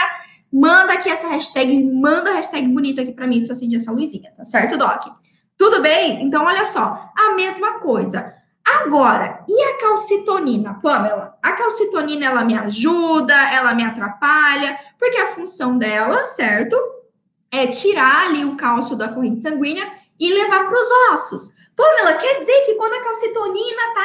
manda 0.52 0.94
aqui 0.94 1.08
essa 1.08 1.28
hashtag, 1.28 1.84
manda 1.84 2.30
a 2.30 2.34
hashtag 2.34 2.66
bonita 2.66 3.02
aqui 3.02 3.12
para 3.12 3.28
mim 3.28 3.38
se 3.38 3.48
eu 3.48 3.52
acendi 3.52 3.76
essa 3.76 3.92
luzinha, 3.92 4.32
tá 4.36 4.44
certo, 4.44 4.76
Doc? 4.76 5.04
Tudo 5.56 5.80
bem? 5.80 6.24
Então, 6.24 6.44
olha 6.44 6.64
só, 6.64 7.08
a 7.16 7.34
mesma 7.36 7.78
coisa. 7.78 8.34
Agora, 8.64 9.44
e 9.48 9.62
a 9.62 9.78
calcitonina, 9.78 10.80
Pamela? 10.82 11.38
A 11.40 11.52
calcitonina, 11.52 12.26
ela 12.26 12.44
me 12.44 12.58
ajuda, 12.58 13.34
ela 13.52 13.74
me 13.74 13.84
atrapalha, 13.84 14.76
porque 14.98 15.18
a 15.18 15.28
função 15.28 15.78
dela, 15.78 16.24
certo? 16.24 16.76
É 17.48 17.68
tirar 17.68 18.26
ali 18.26 18.44
o 18.44 18.56
cálcio 18.56 18.96
da 18.96 19.12
corrente 19.12 19.40
sanguínea 19.40 19.88
e 20.18 20.32
levar 20.32 20.66
para 20.66 20.80
os 20.80 20.88
ossos. 21.12 21.61
Pamela, 21.76 22.14
quer 22.14 22.38
dizer 22.38 22.60
que 22.66 22.74
quando 22.74 22.94
a 22.94 23.02
calcitonina 23.02 23.82
tá, 23.94 24.04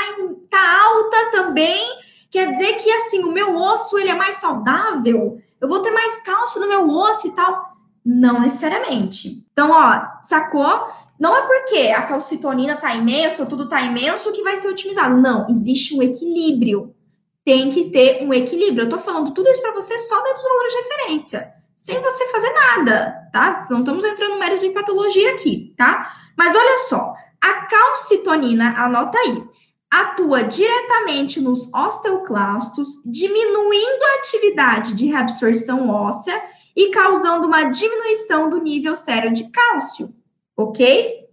tá 0.50 0.82
alta 0.84 1.32
também, 1.32 2.00
quer 2.32 2.52
dizer 2.52 2.74
que, 2.76 2.90
assim, 2.92 3.24
o 3.24 3.32
meu 3.32 3.56
osso, 3.56 3.98
ele 3.98 4.10
é 4.10 4.16
mais 4.16 4.36
saudável? 4.36 5.42
Eu 5.60 5.68
vou 5.68 5.82
ter 5.82 5.92
mais 5.92 6.22
cálcio 6.22 6.62
no 6.62 6.68
meu 6.68 6.90
osso 6.90 7.28
e 7.28 7.32
tal? 7.32 7.78
Não 8.06 8.40
necessariamente. 8.40 9.46
Então, 9.52 9.72
ó, 9.72 10.02
sacou? 10.24 10.88
Não 11.20 11.36
é 11.36 11.42
porque 11.42 11.90
a 11.90 12.04
calcitonina 12.04 12.74
está 12.74 12.94
imensa, 12.96 13.46
tudo 13.46 13.64
está 13.64 13.82
imenso, 13.82 14.32
que 14.32 14.44
vai 14.44 14.56
ser 14.56 14.70
otimizado. 14.70 15.18
Não, 15.18 15.50
existe 15.50 15.98
um 15.98 16.02
equilíbrio. 16.02 16.96
Tem 17.44 17.70
que 17.70 17.90
ter 17.90 18.24
um 18.24 18.34
equilíbrio. 18.34 18.82
Eu 18.82 18.86
estou 18.86 19.00
falando 19.00 19.32
tudo 19.32 19.50
isso 19.50 19.62
para 19.62 19.74
você 19.74 19.98
só 19.98 20.16
dentro 20.22 20.42
dos 20.42 20.44
valores 20.44 20.74
de 20.74 20.80
referência, 20.80 21.54
sem 21.76 22.00
você 22.02 22.28
fazer 22.28 22.52
nada, 22.54 23.30
tá? 23.34 23.66
Não 23.70 23.80
estamos 23.80 24.06
entrando 24.06 24.34
no 24.34 24.40
mérito 24.40 24.68
de 24.68 24.74
patologia 24.74 25.32
aqui, 25.32 25.74
tá? 25.76 26.14
Mas 26.38 26.56
olha 26.56 26.78
só, 26.78 27.16
a 27.42 27.66
calcitonina, 27.66 28.76
anota 28.78 29.18
aí, 29.18 29.44
atua 29.90 30.44
diretamente 30.44 31.40
nos 31.40 31.74
osteoclastos, 31.74 33.02
diminuindo 33.06 34.04
a 34.04 34.20
atividade 34.20 34.96
de 34.96 35.08
reabsorção 35.08 35.90
óssea 35.90 36.42
e 36.76 36.90
causando 36.90 37.48
uma 37.48 37.64
diminuição 37.64 38.50
do 38.50 38.62
nível 38.62 38.96
sério 38.96 39.34
de 39.34 39.50
cálcio 39.50 40.14
ok? 40.58 41.28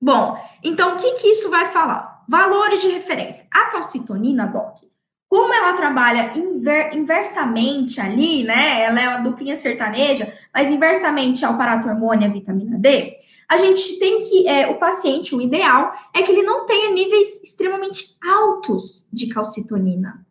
Bom, 0.00 0.38
então 0.62 0.94
o 0.94 0.98
que, 0.98 1.12
que 1.14 1.28
isso 1.28 1.48
vai 1.50 1.66
falar? 1.66 2.22
Valores 2.28 2.82
de 2.82 2.88
referência. 2.88 3.46
A 3.50 3.66
calcitonina, 3.66 4.46
Doc, 4.46 4.78
como 5.28 5.52
ela 5.52 5.72
trabalha 5.72 6.32
inver, 6.36 6.94
inversamente 6.94 8.00
ali, 8.00 8.44
né? 8.44 8.82
Ela 8.82 9.00
é 9.00 9.08
uma 9.08 9.18
duplinha 9.18 9.56
sertaneja, 9.56 10.32
mas 10.54 10.70
inversamente 10.70 11.44
ao 11.44 11.56
paratormônio 11.56 12.26
e 12.26 12.30
a 12.30 12.32
vitamina 12.32 12.78
D, 12.78 13.16
a 13.50 13.56
gente 13.56 13.98
tem 13.98 14.20
que, 14.20 14.46
é, 14.46 14.70
o 14.70 14.78
paciente, 14.78 15.34
o 15.34 15.40
ideal 15.40 15.92
é 16.14 16.22
que 16.22 16.30
ele 16.30 16.44
não 16.44 16.66
tenha 16.66 16.88
níveis 16.92 17.42
extremamente 17.42 18.16
altos 18.24 19.08
de 19.12 19.26
calcitonina. 19.26 20.24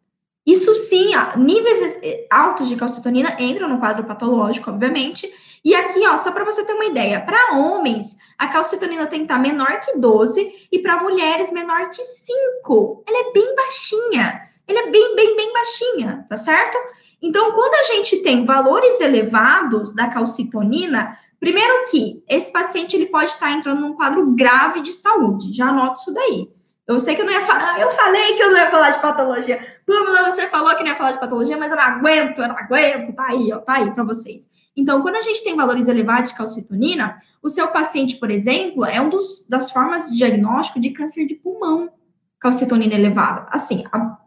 Isso 0.48 0.74
sim, 0.74 1.12
níveis 1.36 1.82
eh, 2.02 2.26
altos 2.32 2.70
de 2.70 2.78
calcitonina 2.78 3.36
entram 3.38 3.68
no 3.68 3.78
quadro 3.78 4.06
patológico, 4.06 4.70
obviamente, 4.70 5.30
e 5.66 5.76
aqui, 5.76 6.00
ó, 6.08 6.16
só 6.16 6.32
para 6.32 6.46
você 6.46 6.64
ter 6.64 6.72
uma 6.72 6.86
ideia, 6.86 7.20
para 7.20 7.58
homens, 7.58 8.16
a 8.38 8.48
calcitonina 8.48 9.06
tem 9.06 9.20
que 9.20 9.26
estar 9.26 9.38
menor 9.38 9.82
que 9.82 9.98
12 9.98 10.70
e 10.72 10.80
para 10.80 11.04
mulheres 11.04 11.52
menor 11.52 11.90
que 11.90 12.02
5. 12.02 13.04
Ela 13.06 13.30
é 13.30 13.34
bem 13.34 13.54
baixinha. 13.54 14.44
Ela 14.66 14.80
é 14.80 14.90
bem, 14.90 15.16
bem, 15.18 15.36
bem 15.36 15.52
baixinha, 15.52 16.26
tá 16.30 16.38
certo? 16.38 16.78
Então, 17.22 17.52
quando 17.52 17.74
a 17.74 17.84
gente 17.84 18.24
tem 18.24 18.46
valores 18.46 19.02
elevados 19.02 19.94
da 19.94 20.08
calcitonina, 20.08 21.18
primeiro 21.40 21.86
que 21.90 22.24
esse 22.28 22.52
paciente 22.52 22.96
ele 22.96 23.08
pode 23.08 23.32
estar 23.32 23.52
entrando 23.52 23.82
num 23.82 23.94
quadro 23.94 24.26
grave 24.32 24.82
de 24.82 24.94
saúde. 24.94 25.54
Já 25.54 25.68
anote 25.68 26.02
isso 26.02 26.14
daí. 26.14 26.50
Eu 26.90 27.00
sei 27.00 27.16
que 27.16 27.22
eu 27.22 27.26
não 27.26 27.32
ia 27.32 27.42
falar, 27.42 27.80
eu 27.80 27.92
falei 27.92 28.34
que 28.34 28.42
eu 28.42 28.50
não 28.50 28.58
ia 28.58 28.72
falar 28.72 28.90
de 28.90 29.00
patologia. 29.00 29.60
Pamela, 29.86 30.32
você 30.32 30.48
falou 30.48 30.76
que 30.76 30.82
não 30.82 30.90
ia 30.90 30.96
falar 30.96 31.12
de 31.12 31.20
patologia, 31.20 31.56
mas 31.56 31.72
eu 31.72 31.78
não 31.78 31.84
aguento, 31.84 32.40
eu 32.40 32.48
não 32.48 32.58
aguento, 32.58 33.14
tá 33.14 33.28
aí, 33.28 33.54
ó, 33.54 33.60
tá 33.60 33.74
aí 33.74 33.92
para 33.92 34.04
vocês. 34.04 34.50
Então, 34.76 35.00
quando 35.04 35.18
a 35.18 35.22
gente 35.22 35.44
tem 35.44 35.56
valores 35.56 35.88
elevados 35.88 36.32
de 36.32 36.38
calcitonina, 36.38 37.20
o 37.44 37.48
seu 37.48 37.68
paciente, 37.68 38.16
por 38.16 38.32
exemplo, 38.32 38.84
é 38.86 39.00
uma 39.00 39.12
das 39.50 39.72
formas 39.72 40.10
de 40.10 40.18
diagnóstico 40.18 40.80
de 40.80 40.90
câncer 40.90 41.28
de 41.28 41.36
pulmão, 41.36 41.92
calcitonina 42.40 42.96
elevada, 42.96 43.46
assim, 43.52 43.84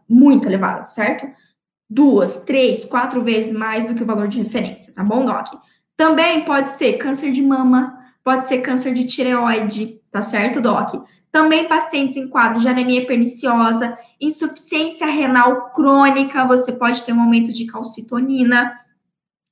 muito 0.07 0.47
elevada, 0.47 0.85
certo? 0.85 1.27
Duas, 1.89 2.39
três, 2.45 2.85
quatro 2.85 3.21
vezes 3.21 3.51
mais 3.51 3.87
do 3.87 3.93
que 3.93 4.03
o 4.03 4.05
valor 4.05 4.29
de 4.29 4.41
referência, 4.41 4.93
tá 4.95 5.03
bom, 5.03 5.25
Doc? 5.25 5.49
Também 6.03 6.43
pode 6.43 6.69
ser 6.71 6.97
câncer 6.97 7.31
de 7.31 7.41
mama, 7.41 7.97
pode 8.25 8.45
ser 8.45 8.57
câncer 8.57 8.93
de 8.93 9.05
tireoide, 9.05 10.01
tá 10.11 10.21
certo, 10.21 10.59
Doc? 10.59 10.95
Também 11.31 11.69
pacientes 11.69 12.17
em 12.17 12.27
quadro 12.27 12.59
de 12.59 12.67
anemia 12.67 13.07
perniciosa, 13.07 13.97
insuficiência 14.19 15.07
renal 15.07 15.71
crônica, 15.71 16.45
você 16.45 16.73
pode 16.73 17.03
ter 17.03 17.13
um 17.13 17.21
aumento 17.21 17.53
de 17.53 17.65
calcitonina. 17.67 18.73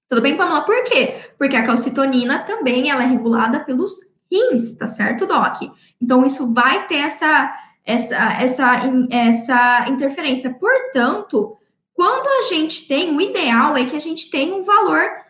Tudo 0.09 0.19
bem, 0.19 0.35
Pamela? 0.35 0.59
Por 0.63 0.83
quê? 0.83 1.15
Porque 1.37 1.55
a 1.55 1.65
calcitonina 1.65 2.39
também 2.39 2.89
ela 2.89 3.03
é 3.03 3.07
regulada 3.07 3.61
pelos 3.61 3.93
rins, 4.29 4.75
tá 4.75 4.89
certo, 4.89 5.25
Doc? 5.25 5.55
Então, 6.01 6.25
isso 6.25 6.53
vai 6.53 6.85
ter 6.85 6.97
essa, 6.97 7.55
essa, 7.85 8.33
essa, 8.41 8.81
essa 9.09 9.85
interferência. 9.87 10.53
Portanto, 10.55 11.55
quando 11.93 12.27
a 12.27 12.53
gente 12.53 12.89
tem, 12.89 13.15
o 13.15 13.21
ideal 13.21 13.77
é 13.77 13.85
que 13.85 13.95
a 13.95 14.01
gente 14.01 14.29
tenha 14.29 14.53
um 14.53 14.63
valor 14.65 15.21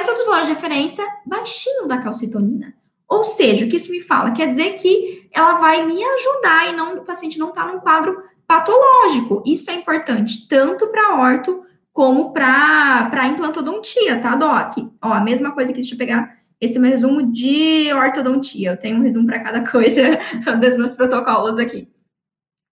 dentro 0.00 0.14
dos 0.14 0.26
valores 0.26 0.48
de 0.48 0.54
referência 0.54 1.06
baixinho 1.26 1.86
da 1.86 1.98
calcitonina. 1.98 2.74
Ou 3.08 3.24
seja, 3.24 3.64
o 3.64 3.68
que 3.68 3.76
isso 3.76 3.90
me 3.90 4.00
fala? 4.00 4.32
Quer 4.32 4.48
dizer 4.48 4.74
que 4.74 5.28
ela 5.32 5.54
vai 5.54 5.84
me 5.84 6.02
ajudar 6.02 6.68
e 6.68 6.76
não 6.76 6.96
o 6.96 7.04
paciente 7.04 7.38
não 7.38 7.48
está 7.48 7.66
num 7.66 7.80
quadro 7.80 8.22
patológico. 8.46 9.42
Isso 9.46 9.70
é 9.70 9.74
importante 9.74 10.48
tanto 10.48 10.86
para 10.88 11.20
orto 11.20 11.64
como 11.92 12.32
para 12.32 13.26
implantodontia, 13.26 14.20
tá, 14.20 14.36
Doc? 14.36 14.78
Ó, 15.02 15.12
a 15.12 15.20
mesma 15.20 15.52
coisa 15.52 15.72
que 15.72 15.80
deixa 15.80 15.94
eu 15.94 15.98
pegar 15.98 16.34
esse 16.60 16.76
é 16.76 16.80
meu 16.80 16.90
resumo 16.90 17.32
de 17.32 17.92
ortodontia. 17.92 18.70
Eu 18.70 18.76
tenho 18.76 18.98
um 18.98 19.02
resumo 19.02 19.26
para 19.26 19.40
cada 19.40 19.64
coisa 19.70 20.18
dos 20.60 20.76
meus 20.76 20.92
protocolos 20.92 21.58
aqui. 21.58 21.88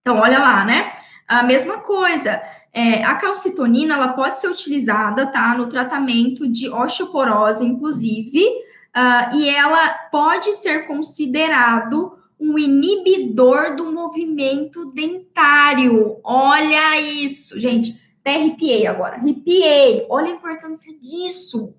Então, 0.00 0.18
olha 0.20 0.38
lá, 0.38 0.64
né? 0.64 0.92
A 1.26 1.42
mesma 1.42 1.80
coisa. 1.80 2.40
É, 2.72 3.02
a 3.04 3.14
calcitonina, 3.16 3.94
ela 3.94 4.12
pode 4.12 4.40
ser 4.40 4.48
utilizada, 4.48 5.26
tá? 5.26 5.56
No 5.56 5.68
tratamento 5.68 6.46
de 6.46 6.68
osteoporose, 6.68 7.64
inclusive, 7.64 8.44
uh, 8.44 9.36
e 9.36 9.48
ela 9.48 9.88
pode 10.10 10.52
ser 10.54 10.86
considerado 10.86 12.18
um 12.38 12.58
inibidor 12.58 13.74
do 13.74 13.90
movimento 13.90 14.92
dentário. 14.92 16.18
Olha 16.22 17.00
isso, 17.00 17.60
gente. 17.60 17.98
Até 18.20 18.36
arrepiei 18.36 18.86
agora. 18.86 19.16
Arrepiei. 19.16 20.06
Olha 20.08 20.28
a 20.28 20.36
importância 20.36 20.92
disso. 21.00 21.74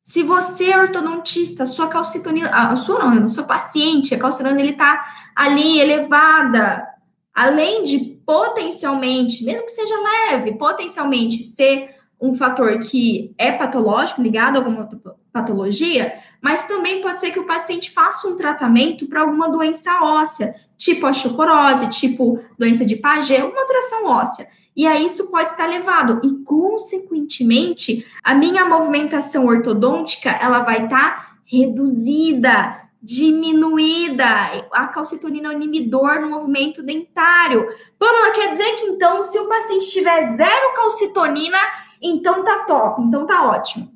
Se 0.00 0.22
você 0.22 0.70
é 0.70 0.78
ortodontista, 0.78 1.66
sua 1.66 1.88
calcitonina, 1.88 2.48
a 2.48 2.74
sua 2.76 3.14
não, 3.14 3.28
seu 3.28 3.44
paciente, 3.44 4.14
a 4.14 4.18
calcitonina 4.18 4.58
ele 4.58 4.72
tá 4.72 5.04
ali 5.36 5.78
elevada, 5.78 6.88
além 7.34 7.84
de 7.84 8.17
potencialmente, 8.28 9.42
mesmo 9.42 9.64
que 9.64 9.72
seja 9.72 9.94
leve, 9.96 10.52
potencialmente 10.58 11.42
ser 11.42 11.94
um 12.20 12.34
fator 12.34 12.78
que 12.80 13.32
é 13.38 13.52
patológico, 13.52 14.20
ligado 14.20 14.56
a 14.56 14.58
alguma 14.58 14.86
patologia, 15.32 16.12
mas 16.42 16.68
também 16.68 17.00
pode 17.00 17.22
ser 17.22 17.30
que 17.30 17.38
o 17.38 17.46
paciente 17.46 17.90
faça 17.90 18.28
um 18.28 18.36
tratamento 18.36 19.08
para 19.08 19.22
alguma 19.22 19.48
doença 19.48 20.02
óssea, 20.02 20.54
tipo 20.76 21.06
osteoporose, 21.06 21.88
tipo 21.88 22.38
doença 22.58 22.84
de 22.84 22.96
Paget, 22.96 23.40
uma 23.40 23.62
alteração 23.62 24.04
óssea. 24.04 24.46
E 24.76 24.86
aí 24.86 25.06
isso 25.06 25.30
pode 25.30 25.48
estar 25.48 25.64
elevado 25.64 26.20
e, 26.22 26.44
consequentemente, 26.44 28.04
a 28.22 28.34
minha 28.34 28.66
movimentação 28.66 29.46
ortodôntica 29.46 30.28
ela 30.32 30.60
vai 30.60 30.84
estar 30.84 31.38
reduzida, 31.46 32.87
diminuída. 33.02 34.26
A 34.72 34.88
calcitonina 34.88 35.52
é 35.52 35.56
um 35.56 35.62
inibidor 35.62 36.20
no 36.20 36.30
movimento 36.30 36.82
dentário. 36.82 37.66
Pamela, 37.98 38.32
quer 38.32 38.50
dizer 38.50 38.76
que 38.76 38.86
então, 38.86 39.22
se 39.22 39.38
o 39.38 39.48
paciente 39.48 39.90
tiver 39.90 40.26
zero 40.36 40.74
calcitonina, 40.74 41.58
então 42.02 42.44
tá 42.44 42.64
top, 42.64 43.02
então 43.02 43.26
tá 43.26 43.44
ótimo. 43.44 43.92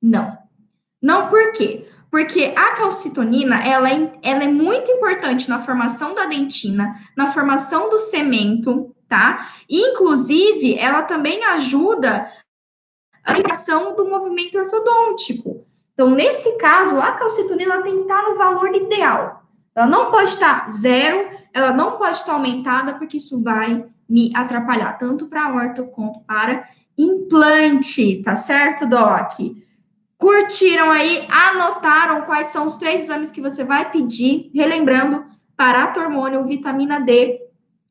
Não. 0.00 0.36
Não 1.02 1.28
por 1.28 1.52
quê? 1.52 1.88
Porque 2.10 2.52
a 2.54 2.76
calcitonina, 2.76 3.66
ela 3.66 3.90
é, 3.90 4.18
ela 4.22 4.44
é 4.44 4.48
muito 4.48 4.90
importante 4.90 5.48
na 5.48 5.58
formação 5.58 6.14
da 6.14 6.26
dentina, 6.26 6.94
na 7.16 7.26
formação 7.26 7.90
do 7.90 7.98
cemento, 7.98 8.94
tá? 9.08 9.50
Inclusive, 9.68 10.78
ela 10.78 11.02
também 11.02 11.44
ajuda 11.44 12.30
a 13.24 13.34
criação 13.34 13.96
do 13.96 14.08
movimento 14.08 14.56
ortodôntico. 14.56 15.66
Então, 15.94 16.10
nesse 16.10 16.58
caso, 16.58 17.00
a 17.00 17.12
calcitonina 17.12 17.82
tem 17.82 17.96
que 17.96 18.02
estar 18.02 18.22
no 18.22 18.36
valor 18.36 18.74
ideal. 18.74 19.44
Ela 19.74 19.86
não 19.86 20.10
pode 20.10 20.30
estar 20.30 20.68
zero, 20.68 21.30
ela 21.52 21.72
não 21.72 21.92
pode 21.92 22.18
estar 22.18 22.34
aumentada, 22.34 22.94
porque 22.94 23.16
isso 23.16 23.42
vai 23.42 23.84
me 24.08 24.32
atrapalhar, 24.34 24.98
tanto 24.98 25.28
para 25.28 25.52
orto 25.52 25.86
quanto 25.86 26.20
para 26.20 26.68
implante, 26.96 28.22
tá 28.22 28.34
certo, 28.34 28.86
Doc? 28.86 29.32
Curtiram 30.16 30.90
aí, 30.90 31.26
anotaram 31.28 32.22
quais 32.22 32.48
são 32.48 32.66
os 32.66 32.76
três 32.76 33.04
exames 33.04 33.30
que 33.30 33.40
você 33.40 33.64
vai 33.64 33.90
pedir, 33.90 34.50
relembrando, 34.54 35.24
paratormônio, 35.56 36.44
vitamina 36.44 37.00
D, 37.00 37.40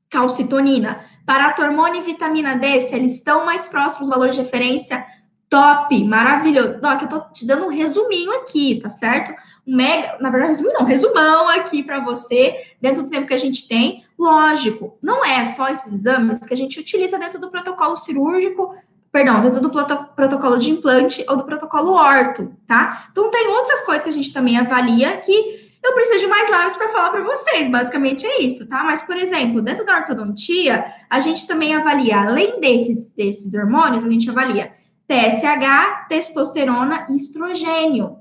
calcitonina. 0.09 0.99
Paratormônio 1.25 2.01
e 2.01 2.03
vitamina 2.03 2.55
D, 2.55 2.79
se 2.81 2.95
eles 2.95 3.15
estão 3.15 3.45
mais 3.45 3.67
próximos 3.67 4.09
do 4.09 4.13
valor 4.13 4.29
de 4.29 4.39
referência, 4.39 5.05
top, 5.53 6.03
maravilhoso. 6.05 6.81
Doc, 6.81 7.03
eu 7.03 7.07
tô 7.07 7.19
te 7.31 7.45
dando 7.45 7.67
um 7.67 7.69
resuminho 7.69 8.31
aqui, 8.37 8.79
tá 8.81 8.89
certo? 8.89 9.31
Um 9.67 9.75
mega, 9.75 10.17
na 10.19 10.31
verdade, 10.31 10.53
resuminho 10.53 10.79
não, 10.79 10.85
resumão 10.85 11.47
aqui 11.49 11.83
para 11.83 11.99
você, 11.99 12.55
dentro 12.81 13.03
do 13.03 13.09
tempo 13.11 13.27
que 13.27 13.35
a 13.35 13.37
gente 13.37 13.67
tem. 13.67 14.03
Lógico, 14.17 14.97
não 14.99 15.23
é 15.23 15.45
só 15.45 15.69
esses 15.69 15.93
exames 15.93 16.39
que 16.39 16.55
a 16.55 16.57
gente 16.57 16.79
utiliza 16.79 17.19
dentro 17.19 17.39
do 17.39 17.51
protocolo 17.51 17.95
cirúrgico, 17.95 18.75
perdão, 19.11 19.41
dentro 19.41 19.61
do 19.61 19.69
protocolo 19.69 20.57
de 20.57 20.71
implante 20.71 21.23
ou 21.29 21.37
do 21.37 21.43
protocolo 21.43 21.91
orto, 21.91 22.51
tá? 22.65 23.09
Então 23.11 23.29
tem 23.29 23.47
outras 23.49 23.81
coisas 23.81 24.03
que 24.03 24.09
a 24.09 24.13
gente 24.13 24.33
também 24.33 24.57
avalia 24.57 25.17
que 25.17 25.71
eu 25.83 25.93
preciso 25.93 26.21
de 26.21 26.27
mais 26.27 26.49
lábios 26.49 26.77
para 26.77 26.89
falar 26.89 27.11
para 27.11 27.21
vocês. 27.21 27.69
Basicamente 27.69 28.25
é 28.25 28.41
isso, 28.41 28.67
tá? 28.67 28.83
Mas, 28.83 29.03
por 29.03 29.17
exemplo, 29.17 29.61
dentro 29.61 29.85
da 29.85 29.97
ortodontia, 29.97 30.83
a 31.07 31.19
gente 31.19 31.45
também 31.45 31.75
avalia, 31.75 32.21
além 32.21 32.59
desses, 32.59 33.13
desses 33.13 33.53
hormônios, 33.53 34.03
a 34.03 34.09
gente 34.09 34.27
avalia 34.27 34.71
TSH, 35.07 36.07
testosterona 36.09 37.07
e 37.09 37.15
estrogênio. 37.15 38.17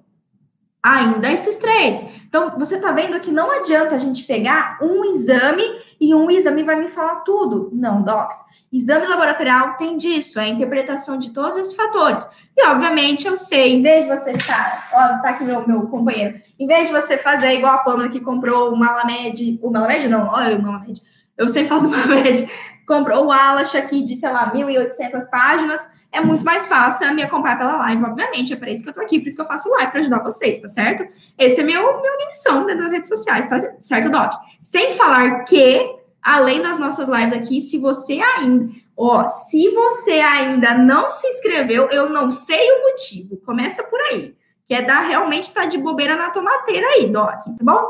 Ainda 0.82 1.30
esses 1.32 1.56
três. 1.56 2.04
Então, 2.26 2.58
você 2.58 2.80
tá 2.80 2.90
vendo 2.90 3.20
que 3.20 3.30
não 3.30 3.52
adianta 3.52 3.94
a 3.94 3.98
gente 3.98 4.24
pegar 4.24 4.78
um 4.82 5.04
exame 5.04 5.62
e 6.00 6.12
um 6.12 6.28
exame 6.28 6.64
vai 6.64 6.74
me 6.76 6.88
falar 6.88 7.16
tudo. 7.16 7.70
Não, 7.72 8.02
docs. 8.02 8.36
Exame 8.72 9.06
laboratorial 9.06 9.76
tem 9.76 9.96
disso, 9.96 10.40
é 10.40 10.44
a 10.44 10.48
interpretação 10.48 11.18
de 11.18 11.32
todos 11.32 11.56
esses 11.56 11.74
fatores. 11.74 12.26
E, 12.56 12.66
obviamente, 12.66 13.28
eu 13.28 13.36
sei, 13.36 13.74
em 13.74 13.82
vez 13.82 14.04
de 14.04 14.10
você 14.10 14.32
estar, 14.32 14.88
ó, 14.92 15.22
tá 15.22 15.30
aqui 15.30 15.44
meu, 15.44 15.68
meu 15.68 15.82
companheiro, 15.88 16.40
em 16.58 16.66
vez 16.66 16.86
de 16.88 16.92
você 16.92 17.16
fazer 17.16 17.52
igual 17.52 17.74
a 17.74 17.78
Pamela 17.78 18.08
que 18.08 18.18
comprou 18.18 18.72
o 18.72 18.76
Malamed, 18.76 19.60
o 19.62 19.70
Malamed 19.70 20.08
não, 20.08 20.26
olha 20.26 20.56
o 20.56 20.62
Malamed, 20.62 21.00
eu 21.36 21.48
sei 21.48 21.64
falar 21.66 21.82
do 21.82 21.90
Malamed, 21.90 22.50
comprou 22.92 23.24
o 23.24 23.32
Alash 23.32 23.74
aqui 23.74 24.04
de, 24.04 24.14
sei 24.14 24.30
lá, 24.30 24.52
1.800 24.52 25.30
páginas, 25.30 25.88
é 26.12 26.20
muito 26.20 26.44
mais 26.44 26.66
fácil 26.66 27.14
me 27.14 27.22
acompanhar 27.22 27.56
pela 27.56 27.78
live, 27.78 28.04
obviamente, 28.04 28.52
é 28.52 28.56
para 28.56 28.70
isso 28.70 28.82
que 28.82 28.90
eu 28.90 28.92
tô 28.92 29.00
aqui, 29.00 29.18
por 29.18 29.28
isso 29.28 29.36
que 29.36 29.42
eu 29.42 29.46
faço 29.46 29.70
live, 29.70 29.90
para 29.90 30.00
ajudar 30.00 30.22
vocês, 30.22 30.60
tá 30.60 30.68
certo? 30.68 31.08
Esse 31.38 31.62
é 31.62 31.64
meu, 31.64 31.80
minha 32.02 32.26
missão 32.26 32.66
dentro 32.66 32.82
das 32.82 32.92
redes 32.92 33.08
sociais, 33.08 33.48
tá 33.48 33.58
certo, 33.80 34.10
Doc? 34.10 34.30
Sem 34.60 34.94
falar 34.94 35.44
que, 35.44 35.90
além 36.22 36.60
das 36.60 36.78
nossas 36.78 37.08
lives 37.08 37.32
aqui, 37.32 37.62
se 37.62 37.78
você 37.78 38.20
ainda, 38.20 38.74
ó, 38.94 39.26
se 39.26 39.70
você 39.70 40.20
ainda 40.20 40.76
não 40.76 41.10
se 41.10 41.26
inscreveu, 41.28 41.88
eu 41.90 42.10
não 42.10 42.30
sei 42.30 42.70
o 42.72 42.90
motivo, 42.90 43.38
começa 43.38 43.82
por 43.84 43.98
aí, 44.02 44.36
que 44.68 44.74
é 44.74 44.82
dar 44.82 45.00
realmente 45.00 45.54
tá 45.54 45.64
de 45.64 45.78
bobeira 45.78 46.14
na 46.14 46.28
tomateira 46.28 46.86
aí, 46.88 47.08
Doc, 47.08 47.38
tá 47.38 47.52
bom? 47.62 47.88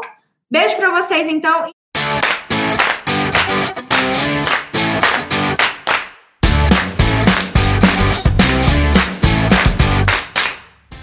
Beijo 0.48 0.76
para 0.76 0.90
vocês, 0.90 1.26
então. 1.26 1.71